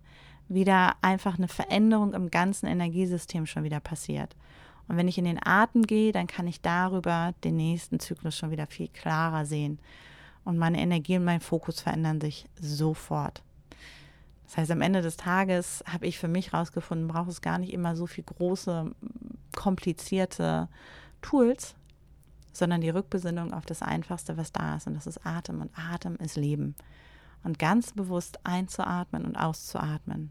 wieder 0.49 0.95
einfach 1.03 1.39
eine 1.39 1.49
Veränderung 1.49 2.15
im 2.15 2.31
ganzen 2.31 2.67
Energiesystem 2.67 3.47
schon 3.47 3.65
wieder 3.65 3.81
passiert. 3.81 4.37
Und 4.89 4.97
wenn 4.97 5.09
ich 5.09 5.19
in 5.19 5.25
den 5.25 5.45
Atem 5.45 5.83
gehe, 5.83 6.13
dann 6.13 6.29
kann 6.29 6.47
ich 6.47 6.61
darüber 6.61 7.35
den 7.43 7.57
nächsten 7.57 7.99
Zyklus 7.99 8.37
schon 8.37 8.53
wieder 8.53 8.67
viel 8.67 8.89
klarer 8.89 9.45
sehen. 9.45 9.81
Und 10.47 10.59
meine 10.59 10.81
Energie 10.81 11.17
und 11.17 11.25
mein 11.25 11.41
Fokus 11.41 11.81
verändern 11.81 12.21
sich 12.21 12.47
sofort. 12.61 13.43
Das 14.45 14.57
heißt, 14.57 14.71
am 14.71 14.81
Ende 14.81 15.03
des 15.03 15.17
Tages 15.17 15.83
habe 15.93 16.07
ich 16.07 16.21
für 16.21 16.29
mich 16.29 16.53
herausgefunden, 16.53 17.09
braucht 17.09 17.31
es 17.31 17.41
gar 17.41 17.59
nicht 17.59 17.73
immer 17.73 17.97
so 17.97 18.07
viel 18.07 18.23
große, 18.23 18.93
komplizierte 19.57 20.69
Tools, 21.21 21.75
sondern 22.53 22.81
die 22.81 22.91
Rückbesinnung 22.91 23.53
auf 23.53 23.67
das 23.67 23.83
Einfachste, 23.83 24.37
was 24.37 24.53
da 24.53 24.77
ist. 24.77 24.87
Und 24.87 24.95
das 24.95 25.09
ist 25.09 25.27
Atem. 25.27 25.61
Und 25.61 25.77
Atem 25.77 26.15
ist 26.17 26.37
Leben. 26.37 26.77
Und 27.43 27.59
ganz 27.59 27.93
bewusst 27.93 28.39
einzuatmen 28.45 29.25
und 29.25 29.35
auszuatmen. 29.35 30.31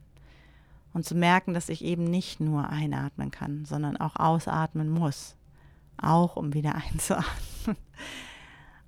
Und 0.93 1.04
zu 1.04 1.13
merken, 1.13 1.54
dass 1.54 1.67
ich 1.67 1.84
eben 1.84 2.06
nicht 2.06 2.39
nur 2.39 2.69
einatmen 2.69 3.32
kann, 3.32 3.65
sondern 3.65 3.97
auch 3.97 4.15
ausatmen 4.15 4.89
muss. 4.89 5.36
Auch 5.97 6.38
um 6.38 6.54
wieder 6.54 6.73
einzuatmen. 6.93 7.75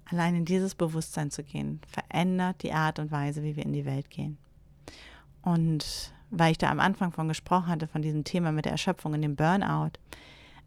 Allein 0.10 0.36
in 0.36 0.46
dieses 0.46 0.76
Bewusstsein 0.76 1.32
zu 1.32 1.44
gehen, 1.44 1.82
verändert 1.88 2.64
die 2.64 2.74
Art 2.74 3.00
und 3.00 3.12
Weise, 3.12 3.44
wie 3.44 3.56
wir 3.56 3.66
in 3.66 3.74
die 3.74 3.86
Welt 3.86 4.10
gehen. 4.10 4.38
Und 5.42 6.14
weil 6.30 6.52
ich 6.52 6.58
da 6.58 6.70
am 6.70 6.80
Anfang 6.80 7.12
von 7.12 7.28
gesprochen 7.28 7.68
hatte, 7.68 7.88
von 7.88 8.02
diesem 8.02 8.24
Thema 8.24 8.52
mit 8.52 8.66
der 8.66 8.74
Erschöpfung 8.74 9.14
in 9.14 9.22
dem 9.22 9.36
Burnout, 9.36 9.92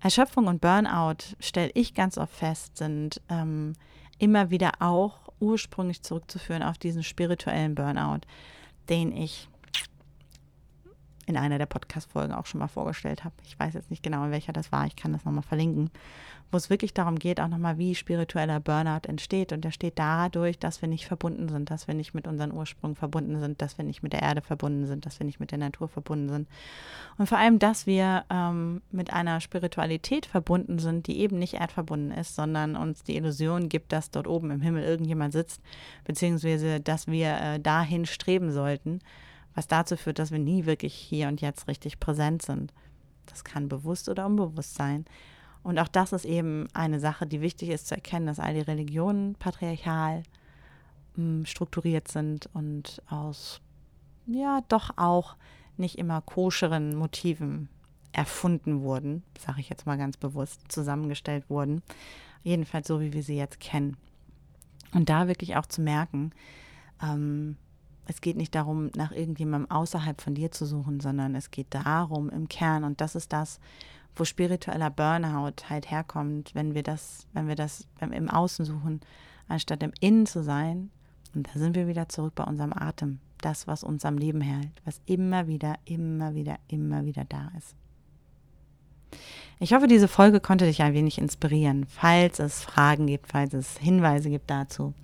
Erschöpfung 0.01 0.47
und 0.47 0.61
Burnout, 0.63 1.37
stelle 1.41 1.71
ich 1.75 1.93
ganz 1.93 2.17
oft 2.17 2.33
fest, 2.33 2.79
sind 2.79 3.21
ähm, 3.29 3.75
immer 4.19 4.51
wieder 4.51 4.73
auch 4.81 5.29
ursprünglich 5.41 6.03
zurückzuführen 6.03 6.63
auf 6.63 6.79
diesen 6.79 7.03
spirituellen 7.03 7.75
Burnout, 7.75 8.21
den 8.89 9.15
ich 9.15 9.50
in 11.27 11.37
einer 11.37 11.59
der 11.59 11.67
Podcast-Folgen 11.67 12.33
auch 12.35 12.47
schon 12.47 12.61
mal 12.61 12.69
vorgestellt 12.69 13.25
habe. 13.25 13.35
Ich 13.45 13.59
weiß 13.59 13.75
jetzt 13.75 13.91
nicht 13.91 14.03
genau, 14.03 14.25
in 14.25 14.31
welcher 14.31 14.53
das 14.53 14.73
war. 14.73 14.87
Ich 14.87 14.97
kann 14.97 15.13
das 15.13 15.25
nochmal 15.25 15.43
verlinken 15.43 15.91
wo 16.51 16.57
es 16.57 16.69
wirklich 16.69 16.95
darum 16.95 17.19
geht, 17.19 17.41
auch 17.41 17.49
nochmal, 17.49 17.79
wie 17.79 17.95
spiritueller 17.95 18.61
Burnout 18.61 19.07
entsteht. 19.07 19.53
Und 19.53 19.65
der 19.65 19.71
steht 19.71 19.99
dadurch, 19.99 20.59
dass 20.59 20.83
wir 20.83 20.89
nicht 20.89 21.07
verbunden 21.07 21.49
sind, 21.49 21.71
dass 21.71 21.87
wir 21.87 21.95
nicht 21.95 22.13
mit 22.13 22.27
unserem 22.27 22.53
Ursprung 22.53 22.97
verbunden 22.97 23.39
sind, 23.39 23.63
dass 23.63 23.79
wir 23.79 23.85
nicht 23.85 24.03
mit 24.03 24.13
der 24.13 24.23
Erde 24.23 24.41
verbunden 24.43 24.87
sind, 24.87 25.07
dass 25.07 25.21
wir 25.21 25.27
nicht 25.27 25.39
mit 25.39 25.53
der 25.53 25.59
Natur 25.59 25.89
verbunden 25.89 26.29
sind. 26.29 26.49
Und 27.19 27.29
vor 27.29 27.39
allem, 27.39 27.59
dass 27.59 27.87
wir 27.87 28.25
ähm, 28.31 28.83
mit 28.91 29.13
einer 29.13 29.41
Spiritualität 29.41 30.27
verbunden 30.27 30.79
sind, 30.79 31.07
die 31.07 31.21
eben 31.21 31.39
nicht 31.39 31.55
erdverbunden 31.55 32.11
ist, 32.11 32.35
sondern 32.35 32.77
uns 32.77 33.05
die 33.05 33.17
Illusion 33.17 33.69
gibt, 33.69 33.93
dass 33.93 34.11
dort 34.11 34.27
oben 34.27 34.51
im 34.51 34.61
Himmel 34.61 34.83
irgendjemand 34.83 35.33
sitzt, 35.33 35.63
beziehungsweise 36.05 36.81
dass 36.81 37.07
wir 37.07 37.41
äh, 37.41 37.61
dahin 37.61 38.07
streben 38.07 38.51
sollten, 38.51 39.01
was 39.55 39.67
dazu 39.67 39.97
führt, 39.97 40.19
dass 40.19 40.31
wir 40.31 40.39
nie 40.39 40.67
wirklich 40.67 40.95
hier 40.95 41.29
und 41.29 41.41
jetzt 41.41 41.69
richtig 41.69 42.01
präsent 42.01 42.43
sind. 42.43 42.73
Das 43.27 43.45
kann 43.45 43.69
bewusst 43.69 44.09
oder 44.09 44.27
unbewusst 44.27 44.75
sein. 44.75 45.05
Und 45.63 45.79
auch 45.79 45.89
das 45.89 46.13
ist 46.13 46.25
eben 46.25 46.69
eine 46.73 47.01
Sache, 47.01 47.27
die 47.27 47.41
wichtig 47.41 47.69
ist 47.69 47.89
zu 47.89 47.95
erkennen, 47.95 48.27
dass 48.27 48.41
all 48.41 48.55
die 48.55 48.61
Religionen 48.61 49.35
patriarchal 49.35 50.23
hm, 51.17 51.45
strukturiert 51.45 52.09
sind 52.09 52.49
und 52.55 53.03
aus, 53.09 53.61
ja, 54.27 54.63
doch 54.69 54.91
auch 54.97 55.37
nicht 55.77 55.99
immer 55.99 56.23
koscheren 56.23 56.97
Motiven 56.97 57.69
erfunden 58.13 58.83
wurden, 58.83 59.23
sage 59.39 59.61
ich 59.61 59.69
jetzt 59.69 59.87
mal 59.87 59.99
ganz 59.99 60.17
bewusst, 60.17 60.61
zusammengestellt 60.69 61.49
wurden. 61.49 61.83
Jedenfalls 62.43 62.89
so, 62.89 63.01
wie 63.01 63.13
wir 63.13 63.23
sie 63.23 63.37
jetzt 63.37 63.61
kennen. 63.61 63.97
Und 64.93 65.09
da 65.09 65.29
wirklich 65.29 65.57
auch 65.57 65.67
zu 65.67 65.83
merken, 65.83 66.33
ähm, 67.03 67.57
es 68.07 68.21
geht 68.21 68.37
nicht 68.37 68.55
darum, 68.55 68.91
nach 68.97 69.13
irgendjemandem 69.13 69.71
außerhalb 69.71 70.21
von 70.21 70.35
dir 70.35 70.51
zu 70.51 70.67
suchen, 70.67 71.01
sondern 71.01 71.35
es 71.35 71.51
geht 71.51 71.69
darum 71.71 72.29
im 72.31 72.49
Kern, 72.49 72.85
und 72.85 73.01
das 73.01 73.15
ist 73.15 73.33
das, 73.33 73.61
wo 74.17 74.25
spiritueller 74.25 74.91
Burnout 74.91 75.69
halt 75.69 75.91
herkommt, 75.91 76.55
wenn 76.55 76.75
wir 76.75 76.83
das, 76.83 77.27
wenn 77.33 77.49
wir 77.49 77.55
das 77.55 77.87
im 78.01 78.29
Außen 78.29 78.65
suchen, 78.65 79.01
anstatt 79.49 79.83
im 79.83 79.93
Innen 80.01 80.27
zu 80.27 80.43
sein. 80.43 80.91
Und 81.35 81.49
da 81.49 81.59
sind 81.59 81.77
wir 81.77 81.87
wieder 81.87 82.09
zurück 82.09 82.35
bei 82.35 82.45
unserem 82.45 82.73
Atem. 82.73 83.21
Das, 83.41 83.67
was 83.67 83.85
uns 83.85 84.05
am 84.05 84.19
Leben 84.19 84.41
hält, 84.41 84.71
was 84.85 85.01
immer 85.07 85.47
wieder, 85.47 85.77
immer 85.85 86.35
wieder, 86.35 86.59
immer 86.69 87.05
wieder 87.07 87.25
da 87.25 87.51
ist. 87.57 87.75
Ich 89.59 89.73
hoffe, 89.73 89.87
diese 89.87 90.09
Folge 90.09 90.41
konnte 90.41 90.67
dich 90.67 90.83
ein 90.83 90.95
wenig 90.95 91.19
inspirieren. 91.19 91.87
Falls 91.87 92.39
es 92.39 92.63
Fragen 92.63 93.07
gibt, 93.07 93.29
falls 93.29 93.55
es 93.55 93.79
Hinweise 93.79 94.31
gibt 94.31 94.51
dazu, 94.51 94.95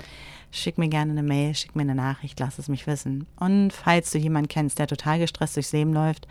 schick 0.56 0.78
mir 0.78 0.88
gerne 0.88 1.12
eine 1.12 1.22
Mail, 1.22 1.54
schick 1.54 1.76
mir 1.76 1.82
eine 1.82 1.94
Nachricht, 1.94 2.38
lass 2.40 2.58
es 2.58 2.68
mich 2.68 2.86
wissen. 2.86 3.26
Und 3.38 3.72
falls 3.72 4.10
du 4.10 4.18
jemanden 4.18 4.48
kennst, 4.48 4.78
der 4.78 4.86
total 4.86 5.18
gestresst 5.18 5.56
durchs 5.56 5.72
Leben 5.72 5.92
läuft 5.92 6.26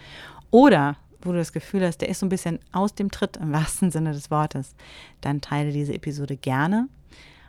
oder 0.51 0.97
wo 1.21 1.31
du 1.31 1.37
das 1.37 1.53
Gefühl 1.53 1.85
hast, 1.85 1.99
der 1.99 2.09
ist 2.09 2.19
so 2.19 2.25
ein 2.25 2.29
bisschen 2.29 2.59
aus 2.71 2.93
dem 2.93 3.11
Tritt 3.11 3.37
im 3.37 3.51
wahrsten 3.51 3.91
Sinne 3.91 4.13
des 4.13 4.31
Wortes, 4.31 4.75
dann 5.21 5.41
teile 5.41 5.71
diese 5.71 5.93
Episode 5.93 6.37
gerne. 6.37 6.87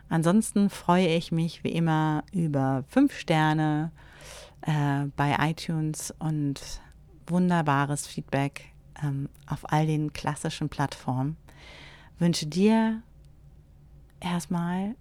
Ansonsten 0.09 0.69
freue 0.69 1.07
ich 1.07 1.31
mich 1.31 1.63
wie 1.63 1.71
immer 1.71 2.23
über 2.31 2.83
fünf 2.87 3.17
Sterne 3.17 3.91
äh, 4.61 5.05
bei 5.15 5.35
iTunes 5.39 6.13
und 6.19 6.61
wunderbares 7.27 8.07
Feedback 8.07 8.73
ähm, 9.03 9.29
auf 9.45 9.71
all 9.71 9.85
den 9.85 10.13
klassischen 10.13 10.69
Plattformen. 10.69 11.37
Wünsche 12.19 12.47
dir 12.47 13.01
erstmal 14.19 14.95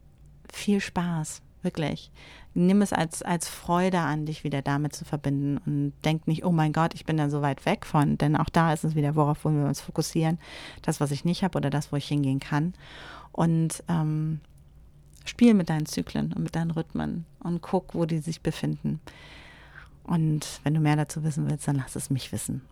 viel 0.53 0.81
Spaß, 0.81 1.41
wirklich. 1.67 2.11
Nimm 2.55 2.81
es 2.81 2.95
als, 2.95 3.23
als 3.23 3.47
Freude 3.47 3.99
an, 3.99 4.25
dich 4.25 4.43
wieder 4.43 4.63
damit 4.63 4.97
zu 4.97 5.05
verbinden 5.05 5.59
und 5.67 5.93
denk 6.07 6.27
nicht, 6.27 6.47
oh 6.47 6.53
mein 6.53 6.73
Gott, 6.73 6.95
ich 6.95 7.05
bin 7.05 7.19
da 7.19 7.29
so 7.29 7.43
weit 7.43 7.67
weg 7.67 7.85
von, 7.85 8.17
denn 8.17 8.35
auch 8.35 8.49
da 8.49 8.73
ist 8.73 8.85
es 8.85 8.95
wieder, 8.95 9.15
worauf 9.15 9.45
wollen 9.45 9.61
wir 9.61 9.69
uns 9.69 9.83
fokussieren, 9.83 10.39
das, 10.81 10.99
was 10.99 11.11
ich 11.11 11.27
nicht 11.27 11.43
habe 11.43 11.59
oder 11.59 11.69
das, 11.69 11.93
wo 11.93 11.97
ich 11.97 12.09
hingehen 12.09 12.41
kann. 12.41 12.73
Und 13.33 13.85
ähm, 13.89 14.41
spiel 15.27 15.53
mit 15.53 15.69
deinen 15.69 15.85
Zyklen 15.85 16.33
und 16.33 16.43
mit 16.43 16.57
deinen 16.57 16.71
Rhythmen 16.71 17.27
und 17.41 17.61
guck, 17.61 17.95
wo 17.95 18.07
die 18.07 18.21
sich 18.21 18.41
befinden. 18.41 19.01
Und 20.05 20.61
wenn 20.63 20.73
du 20.73 20.81
mehr 20.81 20.97
dazu 20.97 21.25
wissen 21.25 21.51
willst, 21.51 21.69
dann 21.69 21.77
lass 21.77 21.97
es 21.97 22.09
mich 22.09 22.33
wissen. 22.33 22.63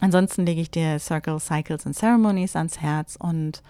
Ansonsten 0.00 0.46
lege 0.46 0.60
ich 0.60 0.70
dir 0.70 0.98
Circle, 0.98 1.38
Cycles 1.38 1.86
and 1.86 1.96
Ceremonies 1.96 2.56
ans 2.56 2.80
Herz 2.80 3.16
und 3.16 3.62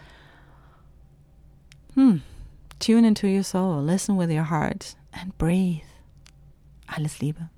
hm, 1.95 2.23
tune 2.79 3.05
into 3.05 3.29
your 3.29 3.43
soul, 3.43 3.83
listen 3.83 4.17
with 4.17 4.31
your 4.31 4.45
heart 4.45 4.95
and 5.13 5.37
breathe. 5.39 5.83
Alles 6.89 7.21
Liebe. 7.21 7.51